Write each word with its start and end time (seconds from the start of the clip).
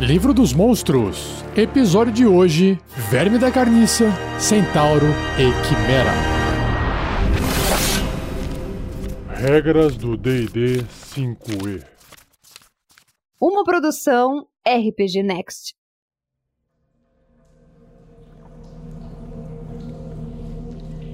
Livro 0.00 0.32
dos 0.32 0.52
Monstros. 0.52 1.44
Episódio 1.56 2.12
de 2.12 2.24
hoje: 2.24 2.78
Verme 3.10 3.36
da 3.36 3.50
Carniça, 3.50 4.12
Centauro 4.38 5.06
e 5.36 5.50
Quimera. 5.66 6.12
Regras 9.34 9.96
do 9.96 10.16
DD 10.16 10.84
5E. 10.84 11.84
Uma 13.40 13.64
produção 13.64 14.46
RPG 14.64 15.24
Next. 15.24 15.74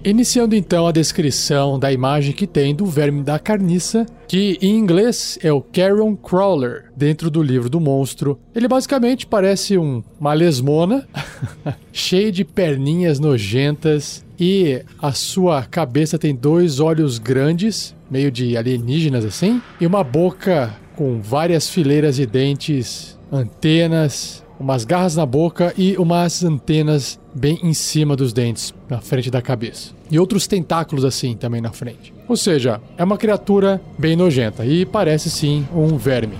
Iniciando 0.05 0.55
então 0.55 0.87
a 0.87 0.93
descrição 0.93 1.79
da 1.79 1.91
imagem 1.91 2.35
que 2.35 2.47
tem 2.47 2.75
do 2.75 2.85
verme 2.85 3.23
da 3.23 3.39
carniça, 3.39 4.05
que 4.29 4.59
em 4.61 4.77
inglês 4.77 5.39
é 5.43 5.51
o 5.51 5.63
Carrion 5.63 6.15
Crawler, 6.15 6.93
dentro 6.95 7.31
do 7.31 7.43
livro 7.43 7.71
do 7.71 7.81
monstro. 7.81 8.39
Ele 8.55 8.69
basicamente 8.69 9.27
parece 9.27 9.79
um, 9.79 10.03
uma 10.21 10.35
lesmona, 10.35 11.09
cheio 11.91 12.31
de 12.31 12.45
perninhas 12.45 13.19
nojentas, 13.19 14.23
e 14.39 14.83
a 15.01 15.13
sua 15.13 15.63
cabeça 15.63 16.19
tem 16.19 16.35
dois 16.35 16.81
olhos 16.81 17.19
grandes, 17.19 17.97
meio 18.11 18.31
de 18.31 18.59
alienígenas 18.59 19.25
assim, 19.25 19.63
e 19.81 19.87
uma 19.87 20.05
boca 20.05 20.75
com 20.95 21.19
várias 21.23 21.71
fileiras 21.71 22.17
de 22.17 22.27
dentes, 22.27 23.19
antenas, 23.33 24.44
umas 24.59 24.85
garras 24.85 25.17
na 25.17 25.27
boca 25.27 25.75
e 25.77 25.97
umas 25.97 26.45
antenas 26.45 27.19
bem 27.35 27.59
em 27.63 27.75
cima 27.75 28.17
dos 28.17 28.33
dentes, 28.33 28.73
na 28.89 29.01
frente 29.01 29.31
da 29.31 29.43
cabeça. 29.43 29.93
E 30.11 30.19
outros 30.19 30.47
tentáculos 30.47 31.05
assim 31.05 31.35
também 31.35 31.61
na 31.61 31.73
frente. 31.73 32.15
Ou 32.29 32.37
seja, 32.37 32.81
é 32.97 33.05
uma 33.05 33.19
criatura 33.19 33.81
bem 33.99 34.17
nojenta 34.17 34.65
e 34.65 34.87
parece 34.87 35.31
sim 35.31 35.67
um 35.75 35.97
verme. 35.97 36.37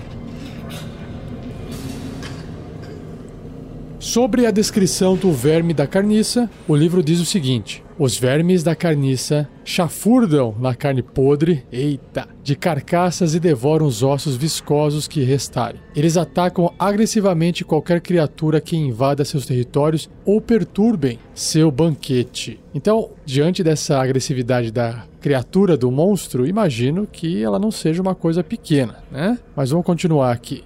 Sobre 3.99 4.45
a 4.45 4.51
descrição 4.51 5.15
do 5.15 5.31
verme 5.31 5.73
da 5.73 5.87
carniça, 5.87 6.49
o 6.67 6.75
livro 6.75 7.03
diz 7.03 7.19
o 7.19 7.25
seguinte: 7.25 7.83
os 7.97 8.17
vermes 8.17 8.61
da 8.61 8.75
carniça 8.75 9.47
chafurdam 9.63 10.53
na 10.59 10.75
carne 10.75 11.01
podre, 11.01 11.63
eita, 11.71 12.27
de 12.43 12.55
carcaças 12.55 13.33
e 13.33 13.39
devoram 13.39 13.85
os 13.85 14.03
ossos 14.03 14.35
viscosos 14.35 15.07
que 15.07 15.23
restarem. 15.23 15.79
Eles 15.95 16.17
atacam 16.17 16.73
agressivamente 16.77 17.63
qualquer 17.63 18.01
criatura 18.01 18.59
que 18.59 18.75
invada 18.75 19.23
seus 19.23 19.45
territórios 19.45 20.09
ou 20.25 20.41
perturbem 20.41 21.19
seu 21.33 21.71
banquete. 21.71 22.59
Então, 22.73 23.11
diante 23.25 23.63
dessa 23.63 23.97
agressividade 23.99 24.71
da 24.71 25.05
criatura 25.21 25.77
do 25.77 25.89
monstro, 25.89 26.45
imagino 26.45 27.07
que 27.07 27.41
ela 27.41 27.57
não 27.57 27.71
seja 27.71 28.01
uma 28.01 28.13
coisa 28.13 28.43
pequena, 28.43 29.03
né? 29.09 29.39
Mas 29.55 29.69
vamos 29.69 29.85
continuar 29.85 30.31
aqui. 30.31 30.63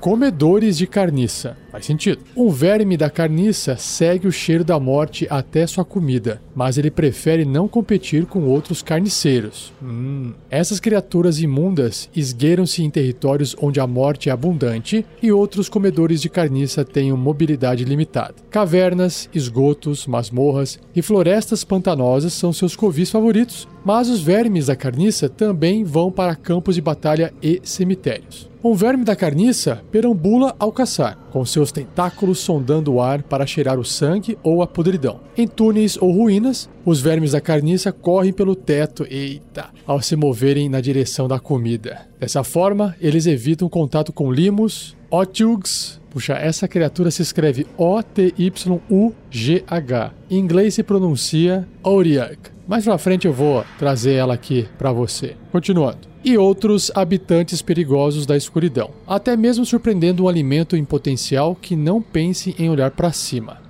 Comedores 0.00 0.76
de 0.76 0.86
carniça. 0.88 1.56
Faz 1.72 1.86
sentido. 1.86 2.20
Um 2.36 2.50
verme 2.50 2.98
da 2.98 3.08
carniça 3.08 3.76
segue 3.76 4.28
o 4.28 4.32
cheiro 4.32 4.62
da 4.62 4.78
morte 4.78 5.26
até 5.30 5.66
sua 5.66 5.86
comida, 5.86 6.40
mas 6.54 6.76
ele 6.76 6.90
prefere 6.90 7.46
não 7.46 7.66
competir 7.66 8.26
com 8.26 8.44
outros 8.44 8.82
carniceiros. 8.82 9.72
Hum. 9.82 10.34
Essas 10.50 10.78
criaturas 10.78 11.40
imundas 11.40 12.10
esgueiram-se 12.14 12.82
em 12.82 12.90
territórios 12.90 13.56
onde 13.58 13.80
a 13.80 13.86
morte 13.86 14.28
é 14.28 14.32
abundante 14.32 15.04
e 15.22 15.32
outros 15.32 15.70
comedores 15.70 16.20
de 16.20 16.28
carniça 16.28 16.84
têm 16.84 17.10
mobilidade 17.12 17.86
limitada. 17.86 18.34
Cavernas, 18.50 19.30
esgotos, 19.32 20.06
masmorras 20.06 20.78
e 20.94 21.00
florestas 21.00 21.64
pantanosas 21.64 22.34
são 22.34 22.52
seus 22.52 22.76
covis 22.76 23.10
favoritos, 23.10 23.66
mas 23.82 24.10
os 24.10 24.20
vermes 24.20 24.66
da 24.66 24.76
carniça 24.76 25.26
também 25.26 25.84
vão 25.84 26.12
para 26.12 26.36
campos 26.36 26.74
de 26.74 26.82
batalha 26.82 27.32
e 27.42 27.60
cemitérios. 27.64 28.52
Um 28.64 28.74
verme 28.74 29.04
da 29.04 29.16
carniça 29.16 29.82
perambula 29.90 30.54
ao 30.56 30.70
caçar, 30.70 31.18
com 31.32 31.44
seus 31.62 31.70
tentáculos 31.70 32.40
sondando 32.40 32.94
o 32.94 33.00
ar 33.00 33.22
para 33.22 33.46
cheirar 33.46 33.78
o 33.78 33.84
sangue 33.84 34.36
ou 34.42 34.62
a 34.62 34.66
podridão. 34.66 35.20
Em 35.36 35.46
túneis 35.46 35.96
ou 35.96 36.10
ruínas, 36.10 36.68
os 36.84 37.00
vermes 37.00 37.30
da 37.32 37.40
carniça 37.40 37.92
correm 37.92 38.32
pelo 38.32 38.56
teto, 38.56 39.06
eita, 39.08 39.70
ao 39.86 40.02
se 40.02 40.16
moverem 40.16 40.68
na 40.68 40.80
direção 40.80 41.28
da 41.28 41.38
comida. 41.38 42.08
Dessa 42.18 42.42
forma, 42.42 42.96
eles 43.00 43.26
evitam 43.26 43.68
contato 43.68 44.12
com 44.12 44.32
limos, 44.32 44.96
otyugs, 45.10 46.02
Puxa, 46.10 46.34
essa 46.34 46.68
criatura 46.68 47.10
se 47.10 47.22
escreve 47.22 47.66
O-T-Y-U-G-H. 47.74 48.52
Em 50.28 50.38
inglês 50.38 50.74
se 50.74 50.82
pronuncia 50.82 51.66
Auriag. 51.82 52.36
Mais 52.68 52.84
pra 52.84 52.98
frente 52.98 53.26
eu 53.26 53.32
vou 53.32 53.64
trazer 53.78 54.12
ela 54.12 54.34
aqui 54.34 54.68
para 54.76 54.92
você. 54.92 55.36
Continuando 55.50 56.11
e 56.24 56.38
outros 56.38 56.90
habitantes 56.94 57.60
perigosos 57.62 58.26
da 58.26 58.36
escuridão, 58.36 58.90
até 59.06 59.36
mesmo 59.36 59.64
surpreendendo 59.64 60.24
um 60.24 60.28
alimento 60.28 60.76
em 60.76 60.84
potencial 60.84 61.54
que 61.54 61.74
não 61.74 62.00
pense 62.00 62.54
em 62.58 62.70
olhar 62.70 62.90
para 62.90 63.12
cima. 63.12 63.60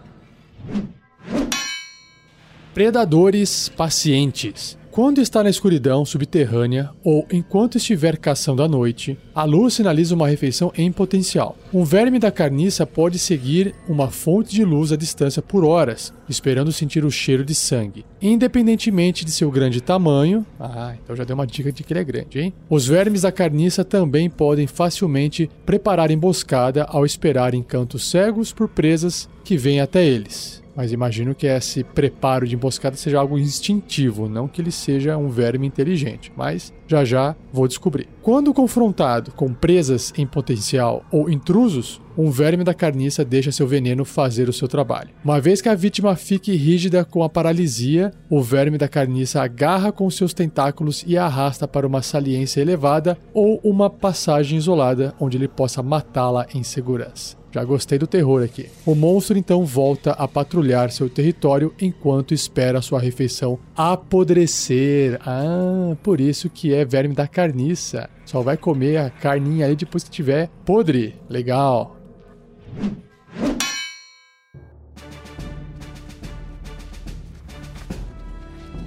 Predadores 2.74 3.68
pacientes. 3.68 4.78
Quando 4.92 5.22
está 5.22 5.42
na 5.42 5.48
escuridão 5.48 6.04
subterrânea 6.04 6.90
ou 7.02 7.26
enquanto 7.32 7.78
estiver 7.78 8.18
caçando 8.18 8.62
à 8.62 8.68
noite, 8.68 9.18
a 9.34 9.42
luz 9.42 9.72
sinaliza 9.72 10.14
uma 10.14 10.28
refeição 10.28 10.70
em 10.76 10.92
potencial. 10.92 11.56
Um 11.72 11.82
verme 11.82 12.18
da 12.18 12.30
carniça 12.30 12.86
pode 12.86 13.18
seguir 13.18 13.74
uma 13.88 14.10
fonte 14.10 14.52
de 14.54 14.62
luz 14.62 14.92
à 14.92 14.96
distância 14.96 15.40
por 15.40 15.64
horas, 15.64 16.12
esperando 16.28 16.70
sentir 16.70 17.06
o 17.06 17.10
cheiro 17.10 17.42
de 17.42 17.54
sangue. 17.54 18.04
Independentemente 18.20 19.24
de 19.24 19.30
seu 19.30 19.50
grande 19.50 19.80
tamanho, 19.80 20.44
ah, 20.60 20.94
então 21.02 21.16
já 21.16 21.24
deu 21.24 21.36
uma 21.36 21.46
dica 21.46 21.72
de 21.72 21.82
que 21.82 21.94
ele 21.94 22.00
é 22.00 22.04
grande, 22.04 22.38
hein? 22.38 22.52
Os 22.68 22.86
vermes 22.86 23.22
da 23.22 23.32
carniça 23.32 23.82
também 23.82 24.28
podem 24.28 24.66
facilmente 24.66 25.48
preparar 25.64 26.10
emboscada 26.10 26.84
ao 26.84 27.06
esperar 27.06 27.54
em 27.54 27.62
cantos 27.62 28.10
cegos 28.10 28.52
por 28.52 28.68
presas 28.68 29.26
que 29.42 29.56
vêm 29.56 29.80
até 29.80 30.04
eles. 30.04 30.61
Mas 30.74 30.92
imagino 30.92 31.34
que 31.34 31.46
esse 31.46 31.84
preparo 31.84 32.46
de 32.46 32.54
emboscada 32.54 32.96
seja 32.96 33.18
algo 33.18 33.38
instintivo, 33.38 34.28
não 34.28 34.48
que 34.48 34.60
ele 34.60 34.70
seja 34.70 35.16
um 35.16 35.28
verme 35.28 35.66
inteligente. 35.66 36.32
Mas 36.36 36.72
já 36.86 37.04
já 37.04 37.36
vou 37.52 37.68
descobrir. 37.68 38.08
Quando 38.22 38.54
confrontado 38.54 39.32
com 39.32 39.52
presas 39.52 40.12
em 40.16 40.26
potencial 40.26 41.04
ou 41.10 41.30
intrusos, 41.30 42.00
um 42.16 42.30
verme 42.30 42.62
da 42.62 42.74
carniça 42.74 43.24
deixa 43.24 43.50
seu 43.50 43.66
veneno 43.66 44.04
fazer 44.04 44.48
o 44.48 44.52
seu 44.52 44.68
trabalho. 44.68 45.10
Uma 45.24 45.40
vez 45.40 45.60
que 45.62 45.68
a 45.68 45.74
vítima 45.74 46.14
fique 46.14 46.54
rígida 46.54 47.04
com 47.04 47.22
a 47.22 47.28
paralisia, 47.28 48.12
o 48.28 48.42
verme 48.42 48.76
da 48.76 48.88
carniça 48.88 49.42
agarra 49.42 49.90
com 49.90 50.08
seus 50.10 50.34
tentáculos 50.34 51.04
e 51.06 51.16
arrasta 51.16 51.66
para 51.66 51.86
uma 51.86 52.02
saliência 52.02 52.60
elevada 52.60 53.16
ou 53.32 53.60
uma 53.64 53.88
passagem 53.88 54.58
isolada 54.58 55.14
onde 55.18 55.36
ele 55.36 55.48
possa 55.48 55.82
matá-la 55.82 56.46
em 56.54 56.62
segurança. 56.62 57.41
Já 57.52 57.62
gostei 57.64 57.98
do 57.98 58.06
terror 58.06 58.42
aqui. 58.42 58.70
O 58.86 58.94
monstro 58.94 59.36
então 59.36 59.66
volta 59.66 60.12
a 60.12 60.26
patrulhar 60.26 60.90
seu 60.90 61.10
território 61.10 61.74
enquanto 61.78 62.32
espera 62.32 62.80
sua 62.80 62.98
refeição 62.98 63.58
apodrecer. 63.76 65.20
Ah, 65.20 65.94
por 66.02 66.18
isso 66.18 66.48
que 66.48 66.72
é 66.72 66.82
verme 66.82 67.14
da 67.14 67.28
carniça. 67.28 68.08
Só 68.24 68.40
vai 68.40 68.56
comer 68.56 68.96
a 68.96 69.10
carninha 69.10 69.66
aí 69.66 69.76
depois 69.76 70.02
que 70.02 70.10
tiver 70.10 70.48
podre. 70.64 71.14
Legal. 71.28 71.94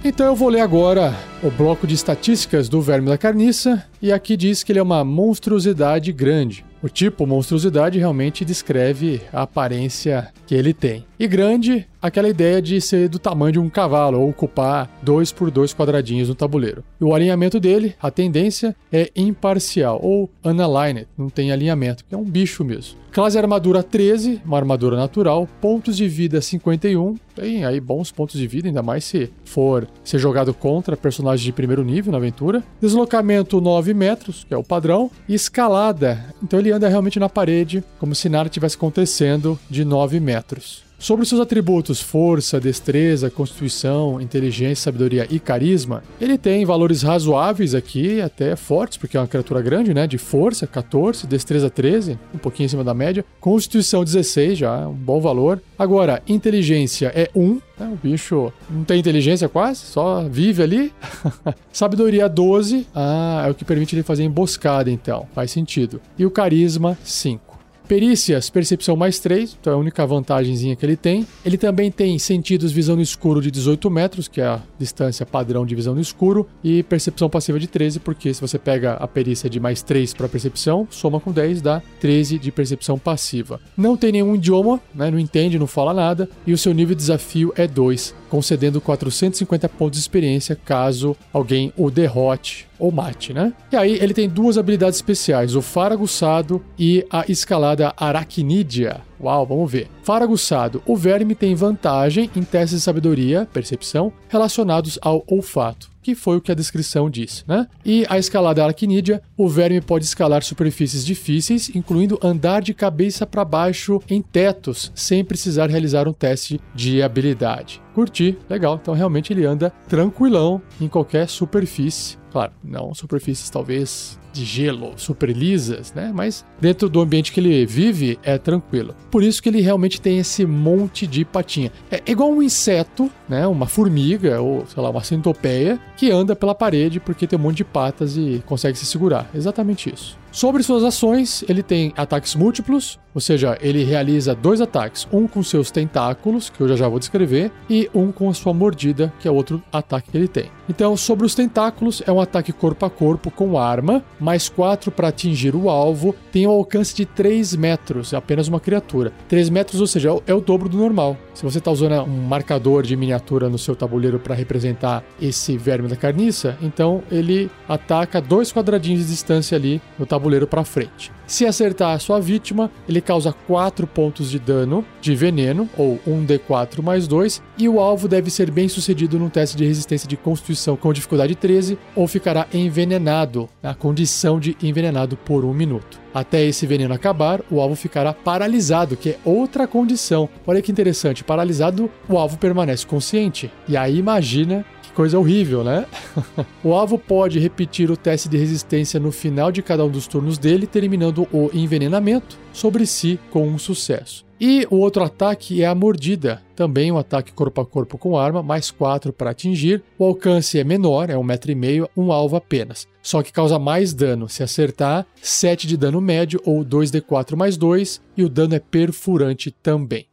Então 0.04 0.26
eu 0.28 0.36
vou 0.36 0.50
ler 0.50 0.62
agora 0.62 1.16
o 1.44 1.52
bloco 1.52 1.86
de 1.86 1.94
estatísticas 1.94 2.68
do 2.70 2.82
verme 2.82 3.10
da 3.10 3.18
carniça 3.18 3.84
e 4.02 4.12
aqui 4.12 4.38
diz 4.38 4.64
que 4.64 4.72
ele 4.72 4.80
é 4.80 4.84
uma 4.84 5.04
monstruosidade 5.04 6.12
grande. 6.12 6.66
O 6.86 6.88
tipo 6.88 7.26
monstruosidade 7.26 7.98
realmente 7.98 8.46
descreve 8.46 9.20
a 9.34 9.42
aparência 9.42 10.32
que 10.46 10.54
ele 10.54 10.72
tem. 10.72 11.04
E 11.18 11.28
grande, 11.28 11.88
aquela 12.00 12.30
ideia 12.30 12.62
de 12.62 12.80
ser 12.80 13.10
do 13.10 13.18
tamanho 13.18 13.54
de 13.54 13.60
um 13.60 13.72
cavalo 13.72 14.20
ou 14.20 14.30
ocupar 14.30 14.88
dois 15.02 15.32
por 15.32 15.50
dois 15.50 15.74
quadradinhos 15.74 16.30
no 16.30 16.36
tabuleiro. 16.36 16.84
E 17.02 17.04
o 17.04 17.16
alinhamento 17.16 17.60
dele, 17.60 17.96
a 18.00 18.12
tendência 18.12 18.76
é 18.94 19.10
imparcial 19.16 20.00
ou 20.00 20.30
unaligned, 20.44 21.08
não 21.18 21.28
tem 21.28 21.52
alinhamento, 21.52 22.06
que 22.06 22.14
é 22.14 22.18
um 22.20 22.24
bicho 22.24 22.64
mesmo. 22.64 23.00
Classe 23.16 23.38
armadura 23.38 23.82
13, 23.82 24.42
uma 24.44 24.58
armadura 24.58 24.98
natural, 24.98 25.48
pontos 25.62 25.96
de 25.96 26.06
vida 26.06 26.42
51, 26.42 27.16
tem 27.34 27.64
aí 27.64 27.80
bons 27.80 28.12
pontos 28.12 28.38
de 28.38 28.46
vida, 28.46 28.68
ainda 28.68 28.84
mais 28.84 29.06
se 29.06 29.32
for 29.46 29.88
ser 30.04 30.20
jogado 30.20 30.54
contra 30.54 30.98
personagens 30.98 31.42
de 31.46 31.54
primeiro 31.54 31.82
nível 31.82 32.12
na 32.12 32.18
aventura. 32.18 32.62
Deslocamento 32.82 33.62
9 33.62 33.94
metros, 33.94 34.44
que 34.44 34.54
é 34.54 34.58
o 34.58 34.66
padrão, 34.66 35.10
e 35.30 35.34
escalada, 35.34 36.26
então 36.44 36.60
ele 36.60 36.74
anda 36.74 36.90
realmente 36.90 37.18
na 37.18 37.30
parede, 37.30 37.82
como 38.00 38.14
se 38.14 38.28
nada 38.28 38.50
tivesse 38.50 38.76
acontecendo, 38.76 39.58
de 39.70 39.86
9 39.86 40.20
metros. 40.20 40.85
Sobre 40.98 41.26
seus 41.26 41.42
atributos 41.42 42.02
força, 42.02 42.60
destreza, 42.60 43.30
constituição, 43.30 44.22
inteligência, 44.22 44.86
sabedoria 44.86 45.28
e 45.30 45.40
carisma, 45.40 46.04
ele 46.20 46.38
tem 46.38 46.66
valores 46.66 47.02
razoáveis 47.02 47.76
aqui, 47.76 48.22
até 48.22 48.56
fortes, 48.56 48.98
porque 48.98 49.18
é 49.18 49.20
uma 49.20 49.28
criatura 49.28 49.62
grande, 49.62 49.94
né? 49.94 50.08
De 50.08 50.18
força, 50.18 50.66
14, 50.66 51.28
destreza 51.28 51.70
13, 51.70 52.18
um 52.34 52.38
pouquinho 52.38 52.68
acima 52.68 52.84
da 52.84 52.94
média. 52.94 53.26
Constituição 53.40 54.04
16, 54.04 54.58
já 54.58 54.88
um 54.88 54.94
bom 54.94 55.20
valor. 55.20 55.62
Agora, 55.78 56.24
inteligência 56.28 57.12
é 57.14 57.30
1, 57.36 57.62
né? 57.78 57.92
o 57.92 57.96
bicho 57.96 58.52
não 58.70 58.84
tem 58.84 59.00
inteligência 59.00 59.50
quase, 59.50 59.82
só 59.82 60.24
vive 60.30 60.64
ali. 60.64 60.94
Sabedoria 61.72 62.30
12, 62.30 62.88
ah, 62.96 63.44
é 63.46 63.52
o 63.52 63.54
que 63.54 63.66
permite 63.66 63.96
ele 63.96 64.04
fazer 64.04 64.24
emboscada, 64.24 64.90
então, 64.90 65.28
faz 65.36 65.52
sentido. 65.52 66.02
E 66.18 66.26
o 66.26 66.32
carisma 66.32 66.98
5. 67.04 67.55
Perícias, 67.88 68.50
percepção 68.50 68.96
mais 68.96 69.20
3, 69.20 69.58
então 69.60 69.72
é 69.72 69.76
a 69.76 69.80
única 69.80 70.06
vantagemzinha 70.06 70.76
que 70.76 70.86
ele 70.86 70.96
tem. 70.96 71.26
Ele 71.46 71.58
também 71.58 71.92
tem 71.92 72.18
sentidos 72.18 72.72
visão 72.72 72.96
no 72.96 73.02
escuro 73.02 73.42
de 73.42 73.52
18 73.52 73.90
metros, 73.90 74.28
que 74.28 74.42
é 74.42 74.46
a 74.46 74.62
distância 74.78 75.26
padrão 75.26 75.66
de 75.66 75.76
visão 75.76 75.94
no 75.94 76.02
escuro, 76.02 76.48
e 76.64 76.84
percepção 76.84 77.30
passiva 77.30 77.60
de 77.60 77.68
13, 77.68 78.00
porque 78.00 78.34
se 78.34 78.42
você 78.42 78.58
pega 78.58 78.94
a 78.94 79.08
perícia 79.08 79.50
de 79.50 79.60
mais 79.60 79.82
3 79.82 80.14
para 80.14 80.28
percepção, 80.28 80.88
soma 80.90 81.20
com 81.20 81.32
10, 81.32 81.62
dá 81.62 81.82
13 82.00 82.40
de 82.40 82.52
percepção 82.52 82.98
passiva. 82.98 83.60
Não 83.78 83.96
tem 83.96 84.12
nenhum 84.12 84.36
idioma, 84.36 84.82
né, 84.94 85.12
não 85.12 85.20
entende, 85.20 85.60
não 85.60 85.68
fala 85.68 85.94
nada, 85.94 86.30
e 86.46 86.54
o 86.54 86.58
seu 86.58 86.74
nível 86.74 86.96
de 86.96 87.02
desafio 87.02 87.54
é 87.56 87.68
2, 87.68 88.16
concedendo 88.30 88.82
450 88.82 89.70
pontos 89.70 90.00
de 90.00 90.04
experiência 90.04 90.56
caso 90.56 91.16
alguém 91.32 91.72
o 91.78 91.92
derrote 91.92 92.68
ou 92.78 92.92
mate, 92.92 93.34
né? 93.34 93.54
E 93.72 93.76
aí 93.76 93.94
ele 94.02 94.14
tem 94.14 94.28
duas 94.28 94.58
habilidades 94.58 94.98
especiais, 94.98 95.56
o 95.56 95.62
Faraguçado 95.62 96.64
e 96.78 97.06
a 97.10 97.24
escalada 97.30 97.75
Aracnídea. 97.98 99.02
Uau, 99.22 99.46
vamos 99.46 99.72
ver. 99.72 99.88
Faraguçado. 100.04 100.82
O 100.86 100.96
verme 100.96 101.36
tem 101.36 101.56
vantagem 101.56 102.30
em 102.36 102.44
testes 102.44 102.80
de 102.80 102.84
sabedoria, 102.84 103.48
percepção, 103.52 104.12
relacionados 104.30 104.98
ao 105.02 105.24
olfato 105.28 105.96
que 106.06 106.14
foi 106.14 106.38
o 106.38 106.42
que 106.42 106.52
a 106.52 106.56
descrição 106.56 107.10
disse, 107.10 107.44
né? 107.48 107.68
E 107.84 108.06
a 108.08 108.20
escalada 108.20 108.64
aracnídea, 108.64 109.24
o 109.36 109.50
verme 109.50 109.82
pode 109.82 110.06
escalar 110.06 110.44
superfícies 110.44 111.04
difíceis, 111.04 111.76
incluindo 111.76 112.20
andar 112.22 112.62
de 112.62 112.76
cabeça 112.76 113.26
para 113.26 113.44
baixo 113.44 114.00
em 114.08 114.22
tetos, 114.22 114.92
sem 114.94 115.26
precisar 115.26 115.68
realizar 115.68 116.08
um 116.08 116.14
teste 116.14 116.62
de 116.76 117.02
habilidade. 117.02 117.82
Curti, 117.96 118.38
legal. 118.48 118.78
Então 118.80 118.94
realmente 118.94 119.34
ele 119.34 119.48
anda 119.48 119.72
tranquilão 119.90 120.62
em 120.80 120.88
qualquer 120.88 121.28
superfície. 121.28 122.20
Claro, 122.32 122.52
não 122.64 122.94
superfícies 122.94 123.50
talvez 123.50 124.20
de 124.36 124.46
gelo, 124.46 124.94
super 124.98 125.30
lisas, 125.30 125.94
né? 125.94 126.12
Mas 126.14 126.46
dentro 126.60 126.90
do 126.90 127.00
ambiente 127.00 127.32
que 127.32 127.40
ele 127.40 127.66
vive 127.66 128.20
é 128.22 128.38
tranquilo. 128.38 128.94
Por 129.10 129.24
isso 129.24 129.42
que 129.42 129.50
ele 129.50 129.62
realmente 129.62 130.02
tem 130.02 130.20
esse 130.20 130.46
monte 130.46 131.08
de 131.08 131.24
patinha. 131.24 131.72
É 131.90 132.02
igual 132.06 132.30
um 132.32 132.42
inseto, 132.42 133.10
né? 133.30 133.48
Uma 133.48 133.66
formiga 133.66 134.42
ou, 134.42 134.66
sei 134.68 134.84
lá, 134.84 134.90
uma 134.90 135.04
centopeia 135.04 135.80
que 135.96 136.12
anda 136.12 136.36
pela 136.36 136.54
parede 136.54 137.00
porque 137.00 137.26
tem 137.26 137.40
um 137.40 137.42
monte 137.42 137.58
de 137.58 137.64
patas 137.64 138.18
e 138.18 138.44
consegue 138.46 138.78
se 138.78 138.86
segurar. 138.86 139.30
Exatamente 139.34 139.92
isso. 139.94 140.18
Sobre 140.36 140.62
suas 140.64 140.84
ações, 140.84 141.46
ele 141.48 141.64
tem 141.64 141.94
ataques 141.96 142.36
múltiplos, 142.36 143.00
ou 143.14 143.22
seja, 143.22 143.58
ele 143.62 143.86
realiza 143.86 144.36
dois 144.36 144.60
ataques, 144.60 145.08
um 145.10 145.30
com 145.30 145.42
seus 145.42 145.72
tentáculos, 145.72 146.50
que 146.50 146.60
eu 146.60 146.68
já 146.68 146.76
já 146.76 146.90
vou 146.90 147.00
descrever, 147.00 147.54
e 147.70 147.90
um 147.96 148.12
com 148.12 148.30
a 148.30 148.34
sua 148.34 148.54
mordida, 148.54 149.14
que 149.18 149.30
é 149.30 149.32
outro 149.32 149.64
ataque 149.72 150.12
que 150.12 150.18
ele 150.18 150.28
tem. 150.28 150.52
Então, 150.68 150.98
sobre 150.98 151.26
os 151.26 151.34
tentáculos, 151.34 152.04
é 152.06 152.12
um 152.12 152.20
ataque 152.20 152.52
corpo 152.52 152.86
a 152.86 152.90
corpo 152.90 153.32
com 153.32 153.58
arma, 153.58 154.04
mais 154.26 154.50
4 154.50 154.92
para 154.92 155.10
atingir 155.10 155.56
o 155.56 155.70
alvo, 155.70 156.16
tem 156.32 156.48
um 156.48 156.50
alcance 156.50 156.96
de 156.96 157.06
3 157.06 157.56
metros, 157.56 158.12
é 158.12 158.18
apenas 158.18 158.48
uma 158.48 158.60
criatura. 158.60 159.14
3 159.30 159.50
metros, 159.52 159.80
ou 159.80 159.86
seja, 159.86 160.10
é 160.26 160.34
o 160.34 160.42
dobro 160.42 160.68
do 160.68 160.78
normal. 160.78 161.16
Se 161.36 161.44
você 161.44 161.60
está 161.60 161.70
usando 161.70 162.02
um 162.02 162.24
marcador 162.24 162.82
de 162.82 162.96
miniatura 162.96 163.48
no 163.50 163.60
seu 163.60 163.76
tabuleiro 163.76 164.18
para 164.18 164.34
representar 164.34 165.04
esse 165.22 165.56
verme 165.58 165.88
da 165.88 165.96
carniça, 165.96 166.58
então 166.60 167.04
ele 167.12 167.52
ataca 167.70 168.20
dois 168.20 168.52
quadradinhos 168.52 169.02
de 169.02 169.12
distância 169.12 169.56
ali 169.56 169.80
no 170.00 170.08
tabuleiro 170.08 170.48
para 170.48 170.64
frente. 170.64 171.12
Se 171.28 171.46
acertar 171.46 171.96
a 171.96 172.00
sua 172.00 172.20
vítima, 172.20 172.72
ele 172.88 173.02
causa 173.02 173.34
4 173.34 173.88
pontos 173.88 174.30
de 174.30 174.38
dano 174.38 174.86
de 175.02 175.16
veneno, 175.16 175.68
ou 175.76 176.00
1d4 176.08 176.84
mais 176.84 177.08
2, 177.08 177.42
e 177.58 177.68
o 177.68 177.80
alvo 177.80 178.08
deve 178.08 178.30
ser 178.30 178.52
bem 178.52 178.68
sucedido 178.68 179.18
num 179.18 179.30
teste 179.30 179.58
de 179.58 179.66
resistência 179.66 180.08
de 180.08 180.16
constituição 180.16 180.78
com 180.78 180.94
dificuldade 180.94 181.36
13, 181.36 181.80
ou 181.96 182.08
ficará 182.08 182.48
envenenado, 182.54 183.50
na 183.62 183.74
condição 183.74 184.40
de 184.40 184.56
envenenado 184.62 185.18
por 185.18 185.44
um 185.44 185.54
minuto. 185.54 186.00
Até 186.14 186.46
esse 186.46 186.66
veneno 186.66 186.94
acabar, 186.94 187.42
o 187.52 187.60
alvo 187.60 187.76
ficará 187.76 188.14
paralisado, 188.14 188.96
que 188.96 189.10
é 189.10 189.20
outra 189.26 189.68
condição. 189.68 190.30
Olha 190.48 190.62
que 190.62 190.72
interessante, 190.72 191.24
paralisado, 191.24 191.92
o 192.08 192.18
alvo 192.18 192.38
permanece 192.38 192.86
consciente. 192.86 193.52
E 193.68 193.76
aí 193.76 193.98
imagina 193.98 194.66
coisa 194.96 195.20
horrível, 195.20 195.64
né? 195.64 195.86
o 196.64 196.74
alvo 196.74 196.98
pode 196.98 197.38
repetir 197.38 197.92
o 197.92 197.98
teste 197.98 198.30
de 198.30 198.38
resistência 198.38 199.00
no 199.00 199.12
final 199.12 199.52
de 199.52 199.62
cada 199.62 199.86
um 199.86 199.90
dos 199.90 200.08
turnos 200.08 200.38
dele, 200.38 200.66
terminando 200.66 201.28
o 201.32 201.52
envenenamento 201.54 202.40
sobre 202.54 202.86
si 202.88 203.20
com 203.30 203.48
um 203.48 203.60
sucesso. 203.60 204.26
E 204.40 204.68
o 204.70 204.78
outro 204.78 205.04
ataque 205.04 205.62
é 205.62 205.66
a 205.66 205.76
mordida, 205.76 206.42
também 206.56 206.92
um 206.92 206.98
ataque 206.98 207.32
corpo 207.32 207.62
a 207.62 207.66
corpo 207.66 207.98
com 207.98 208.18
arma, 208.18 208.44
mais 208.44 208.70
4 208.70 209.14
para 209.14 209.32
atingir. 209.32 209.82
O 209.98 210.04
alcance 210.04 210.60
é 210.60 210.64
menor, 210.64 211.10
é 211.10 211.18
um 211.18 211.24
metro 211.24 211.52
e 211.52 211.56
meio, 211.56 211.90
um 211.96 212.12
alvo 212.12 212.36
apenas. 212.36 212.86
Só 213.02 213.24
que 213.24 213.32
causa 213.32 213.58
mais 213.58 213.94
dano. 213.94 214.28
Se 214.28 214.44
acertar, 214.44 215.06
7 215.22 215.68
de 215.68 215.78
dano 215.78 216.02
médio 216.02 216.42
ou 216.46 216.66
2d4 216.66 217.36
mais 217.36 217.56
2, 217.56 218.02
e 218.18 218.24
o 218.24 218.30
dano 218.30 218.56
é 218.56 218.60
perfurante 218.60 219.52
também. 219.52 220.06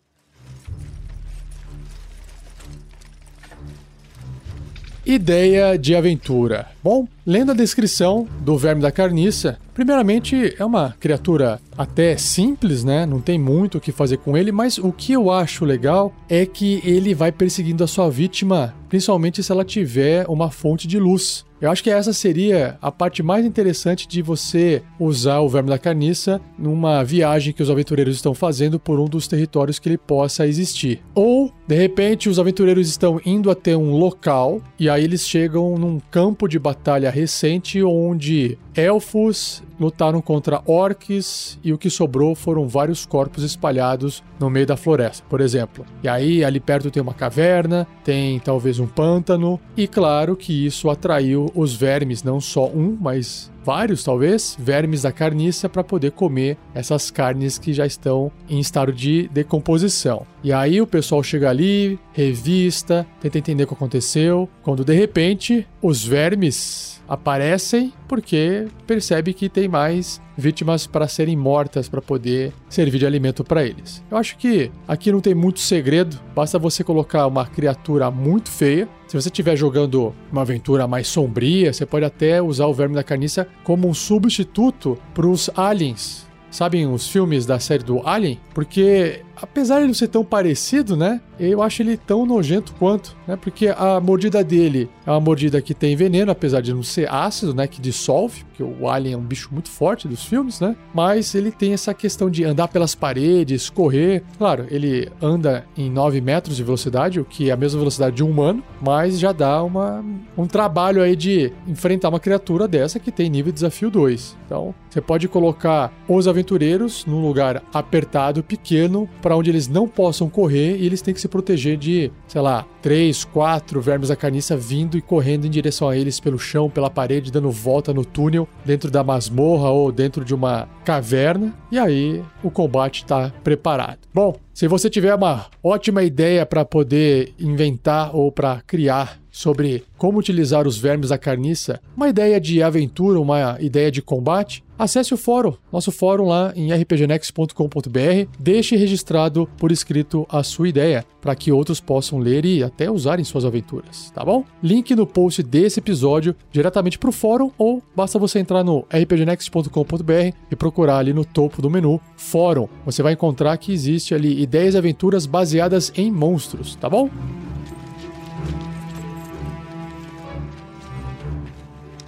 Ideia 5.04 5.76
de 5.76 5.96
aventura. 5.96 6.70
Bom, 6.82 7.06
lendo 7.24 7.52
a 7.52 7.54
descrição 7.54 8.26
do 8.40 8.58
verme 8.58 8.82
da 8.82 8.90
carniça, 8.90 9.56
primeiramente 9.72 10.52
é 10.58 10.64
uma 10.64 10.94
criatura 10.98 11.60
até 11.78 12.16
simples, 12.16 12.82
né? 12.82 13.06
Não 13.06 13.20
tem 13.20 13.38
muito 13.38 13.78
o 13.78 13.80
que 13.80 13.92
fazer 13.92 14.16
com 14.16 14.36
ele, 14.36 14.50
mas 14.50 14.78
o 14.78 14.90
que 14.90 15.12
eu 15.12 15.30
acho 15.30 15.64
legal 15.64 16.12
é 16.28 16.44
que 16.44 16.80
ele 16.84 17.14
vai 17.14 17.30
perseguindo 17.30 17.84
a 17.84 17.86
sua 17.86 18.10
vítima, 18.10 18.74
principalmente 18.88 19.42
se 19.44 19.52
ela 19.52 19.64
tiver 19.64 20.26
uma 20.28 20.50
fonte 20.50 20.88
de 20.88 20.98
luz. 20.98 21.44
Eu 21.60 21.70
acho 21.70 21.84
que 21.84 21.90
essa 21.90 22.12
seria 22.12 22.76
a 22.82 22.90
parte 22.90 23.22
mais 23.22 23.46
interessante 23.46 24.08
de 24.08 24.20
você 24.20 24.82
usar 24.98 25.38
o 25.38 25.48
verme 25.48 25.70
da 25.70 25.78
carniça 25.78 26.40
numa 26.58 27.04
viagem 27.04 27.52
que 27.52 27.62
os 27.62 27.70
aventureiros 27.70 28.16
estão 28.16 28.34
fazendo 28.34 28.80
por 28.80 28.98
um 28.98 29.04
dos 29.04 29.28
territórios 29.28 29.78
que 29.78 29.88
ele 29.88 29.96
possa 29.96 30.44
existir. 30.44 31.00
Ou, 31.14 31.52
de 31.68 31.76
repente, 31.76 32.28
os 32.28 32.40
aventureiros 32.40 32.88
estão 32.88 33.20
indo 33.24 33.48
até 33.48 33.76
um 33.76 33.96
local 33.96 34.60
e 34.76 34.90
aí 34.90 35.04
eles 35.04 35.24
chegam 35.24 35.78
num 35.78 36.00
campo 36.10 36.48
de 36.48 36.58
batalha 36.58 36.71
recente 37.10 37.82
onde 37.82 38.58
elfos 38.74 39.62
lutaram 39.78 40.20
contra 40.20 40.62
orcs 40.66 41.58
e 41.62 41.72
o 41.72 41.78
que 41.78 41.90
sobrou 41.90 42.34
foram 42.34 42.68
vários 42.68 43.04
corpos 43.04 43.42
espalhados 43.42 44.22
no 44.38 44.48
meio 44.48 44.66
da 44.66 44.76
floresta, 44.76 45.24
por 45.28 45.40
exemplo. 45.40 45.84
E 46.02 46.08
aí 46.08 46.44
ali 46.44 46.60
perto 46.60 46.90
tem 46.90 47.02
uma 47.02 47.14
caverna, 47.14 47.86
tem 48.04 48.38
talvez 48.38 48.78
um 48.78 48.86
pântano 48.86 49.58
e 49.76 49.88
claro 49.88 50.36
que 50.36 50.66
isso 50.66 50.88
atraiu 50.88 51.50
os 51.54 51.74
vermes, 51.74 52.22
não 52.22 52.40
só 52.40 52.66
um, 52.66 52.96
mas 53.00 53.50
vários 53.64 54.02
talvez, 54.02 54.56
vermes 54.58 55.02
da 55.02 55.12
carniça 55.12 55.68
para 55.68 55.84
poder 55.84 56.12
comer 56.12 56.56
essas 56.74 57.10
carnes 57.10 57.58
que 57.58 57.72
já 57.72 57.86
estão 57.86 58.30
em 58.48 58.58
estado 58.58 58.92
de 58.92 59.28
decomposição. 59.28 60.26
E 60.42 60.52
aí 60.52 60.80
o 60.80 60.86
pessoal 60.86 61.22
chega 61.22 61.48
ali, 61.48 61.98
revista, 62.12 63.06
tenta 63.20 63.38
entender 63.38 63.64
o 63.64 63.66
que 63.68 63.74
aconteceu, 63.74 64.48
quando 64.62 64.84
de 64.84 64.94
repente 64.94 65.66
os 65.80 66.04
vermes 66.04 67.01
aparecem 67.08 67.92
porque 68.08 68.66
percebe 68.86 69.32
que 69.32 69.48
tem 69.48 69.68
mais 69.68 70.20
vítimas 70.36 70.86
para 70.86 71.06
serem 71.06 71.36
mortas 71.36 71.88
para 71.88 72.00
poder 72.00 72.52
servir 72.68 72.98
de 72.98 73.06
alimento 73.06 73.44
para 73.44 73.64
eles. 73.64 74.02
Eu 74.10 74.16
acho 74.16 74.36
que 74.36 74.70
aqui 74.88 75.12
não 75.12 75.20
tem 75.20 75.34
muito 75.34 75.60
segredo, 75.60 76.18
basta 76.34 76.58
você 76.58 76.82
colocar 76.82 77.26
uma 77.26 77.46
criatura 77.46 78.10
muito 78.10 78.50
feia. 78.50 78.88
Se 79.06 79.20
você 79.20 79.28
estiver 79.28 79.56
jogando 79.56 80.14
uma 80.30 80.42
aventura 80.42 80.86
mais 80.88 81.06
sombria, 81.06 81.72
você 81.72 81.84
pode 81.84 82.04
até 82.04 82.40
usar 82.40 82.66
o 82.66 82.74
verme 82.74 82.94
da 82.94 83.02
carniça 83.02 83.46
como 83.62 83.88
um 83.88 83.94
substituto 83.94 84.98
para 85.14 85.26
os 85.26 85.50
aliens. 85.54 86.26
Sabem 86.50 86.86
os 86.86 87.08
filmes 87.08 87.46
da 87.46 87.58
série 87.58 87.82
do 87.82 88.06
Alien? 88.06 88.38
Porque 88.52 89.22
apesar 89.42 89.80
de 89.80 89.86
não 89.86 89.94
ser 89.94 90.08
tão 90.08 90.24
parecido, 90.24 90.96
né? 90.96 91.20
Eu 91.38 91.60
acho 91.60 91.82
ele 91.82 91.96
tão 91.96 92.24
nojento 92.24 92.72
quanto, 92.78 93.16
né? 93.26 93.36
Porque 93.36 93.68
a 93.68 94.00
mordida 94.00 94.44
dele 94.44 94.88
é 95.04 95.10
uma 95.10 95.20
mordida 95.20 95.60
que 95.60 95.74
tem 95.74 95.96
veneno, 95.96 96.30
apesar 96.30 96.60
de 96.60 96.72
não 96.72 96.82
ser 96.82 97.12
ácido, 97.12 97.52
né? 97.52 97.66
Que 97.66 97.80
dissolve, 97.80 98.44
porque 98.44 98.62
o 98.62 98.88
Alien 98.88 99.14
é 99.14 99.16
um 99.16 99.22
bicho 99.22 99.48
muito 99.52 99.68
forte 99.68 100.06
dos 100.06 100.24
filmes, 100.24 100.60
né? 100.60 100.76
Mas 100.94 101.34
ele 101.34 101.50
tem 101.50 101.72
essa 101.72 101.92
questão 101.92 102.30
de 102.30 102.44
andar 102.44 102.68
pelas 102.68 102.94
paredes, 102.94 103.68
correr. 103.68 104.22
Claro, 104.38 104.66
ele 104.70 105.10
anda 105.20 105.66
em 105.76 105.90
9 105.90 106.20
metros 106.20 106.56
de 106.56 106.62
velocidade, 106.62 107.18
o 107.18 107.24
que 107.24 107.50
é 107.50 107.52
a 107.52 107.56
mesma 107.56 107.80
velocidade 107.80 108.16
de 108.16 108.22
um 108.22 108.30
humano, 108.30 108.62
mas 108.80 109.18
já 109.18 109.32
dá 109.32 109.62
uma, 109.62 110.04
um 110.36 110.46
trabalho 110.46 111.02
aí 111.02 111.16
de 111.16 111.52
enfrentar 111.66 112.08
uma 112.08 112.20
criatura 112.20 112.68
dessa 112.68 113.00
que 113.00 113.10
tem 113.10 113.28
nível 113.28 113.50
de 113.50 113.56
desafio 113.56 113.90
2. 113.90 114.36
Então, 114.46 114.74
você 114.88 115.00
pode 115.00 115.26
colocar 115.26 115.92
os 116.06 116.28
aventureiros 116.28 117.06
num 117.06 117.22
lugar 117.22 117.62
apertado, 117.72 118.42
pequeno, 118.42 119.08
para 119.20 119.31
para 119.32 119.38
onde 119.38 119.50
eles 119.50 119.66
não 119.66 119.88
possam 119.88 120.28
correr 120.28 120.76
e 120.76 120.84
eles 120.84 121.00
têm 121.00 121.14
que 121.14 121.20
se 121.20 121.26
proteger 121.26 121.78
de, 121.78 122.12
sei 122.28 122.42
lá, 122.42 122.66
três, 122.82 123.24
quatro 123.24 123.80
vermes 123.80 124.10
da 124.10 124.16
carniça 124.16 124.54
vindo 124.54 124.98
e 124.98 125.00
correndo 125.00 125.46
em 125.46 125.50
direção 125.50 125.88
a 125.88 125.96
eles 125.96 126.20
pelo 126.20 126.38
chão, 126.38 126.68
pela 126.68 126.90
parede, 126.90 127.32
dando 127.32 127.50
volta 127.50 127.94
no 127.94 128.04
túnel, 128.04 128.46
dentro 128.62 128.90
da 128.90 129.02
masmorra 129.02 129.70
ou 129.70 129.90
dentro 129.90 130.22
de 130.22 130.34
uma 130.34 130.68
caverna. 130.84 131.54
E 131.70 131.78
aí 131.78 132.22
o 132.42 132.50
combate 132.50 133.04
está 133.04 133.32
preparado. 133.42 134.00
Bom, 134.12 134.36
se 134.54 134.68
você 134.68 134.90
tiver 134.90 135.14
uma 135.14 135.46
ótima 135.62 136.02
ideia 136.02 136.44
para 136.44 136.64
poder 136.64 137.32
inventar 137.38 138.14
ou 138.14 138.30
para 138.30 138.60
criar 138.66 139.22
sobre 139.32 139.82
como 139.96 140.18
utilizar 140.18 140.68
os 140.68 140.76
vermes 140.76 141.08
da 141.08 141.16
carniça, 141.16 141.80
uma 141.96 142.08
ideia 142.08 142.38
de 142.38 142.62
aventura, 142.62 143.18
uma 143.18 143.56
ideia 143.60 143.90
de 143.90 144.02
combate, 144.02 144.62
acesse 144.78 145.14
o 145.14 145.16
fórum, 145.16 145.54
nosso 145.72 145.90
fórum 145.90 146.26
lá 146.26 146.52
em 146.54 146.70
rpgnex.com.br, 146.72 148.28
deixe 148.38 148.76
registrado 148.76 149.48
por 149.56 149.72
escrito 149.72 150.26
a 150.28 150.42
sua 150.42 150.68
ideia, 150.68 151.04
para 151.20 151.34
que 151.34 151.50
outros 151.50 151.80
possam 151.80 152.18
ler 152.18 152.44
e 152.44 152.62
até 152.62 152.90
usar 152.90 153.18
em 153.20 153.24
suas 153.24 153.44
aventuras, 153.44 154.10
tá 154.10 154.24
bom? 154.24 154.44
Link 154.62 154.94
no 154.94 155.06
post 155.06 155.42
desse 155.42 155.80
episódio 155.80 156.36
diretamente 156.50 156.98
para 156.98 157.08
o 157.08 157.12
fórum 157.12 157.50
ou 157.56 157.82
basta 157.96 158.18
você 158.18 158.38
entrar 158.38 158.62
no 158.62 158.84
rpgnext.com.br 158.90 160.36
e 160.50 160.56
procurar 160.56 160.98
ali 160.98 161.14
no 161.14 161.24
topo 161.24 161.62
do 161.62 161.70
menu 161.70 161.98
Fórum. 162.22 162.68
Você 162.86 163.02
vai 163.02 163.12
encontrar 163.12 163.58
que 163.58 163.72
existe 163.72 164.14
ali 164.14 164.40
ideias 164.40 164.74
e 164.74 164.78
aventuras 164.78 165.26
baseadas 165.26 165.92
em 165.96 166.10
monstros, 166.10 166.76
tá 166.76 166.88
bom? 166.88 167.10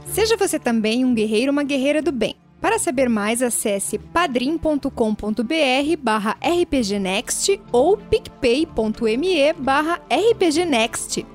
Seja 0.07 0.37
você 0.37 0.59
também 0.59 1.05
um 1.05 1.13
guerreiro 1.13 1.51
ou 1.51 1.53
uma 1.53 1.65
guerreira 1.65 2.01
do 2.01 2.13
bem. 2.13 2.37
Para 2.61 2.79
saber 2.79 3.09
mais, 3.11 3.43
acesse 3.43 3.99
padrim.com.br 3.99 4.89
barra 6.01 6.37
rpgnext 6.41 7.61
ou 7.73 7.97
picpay.me 7.97 9.53
barra 9.59 10.01
rpgnext. 10.09 11.34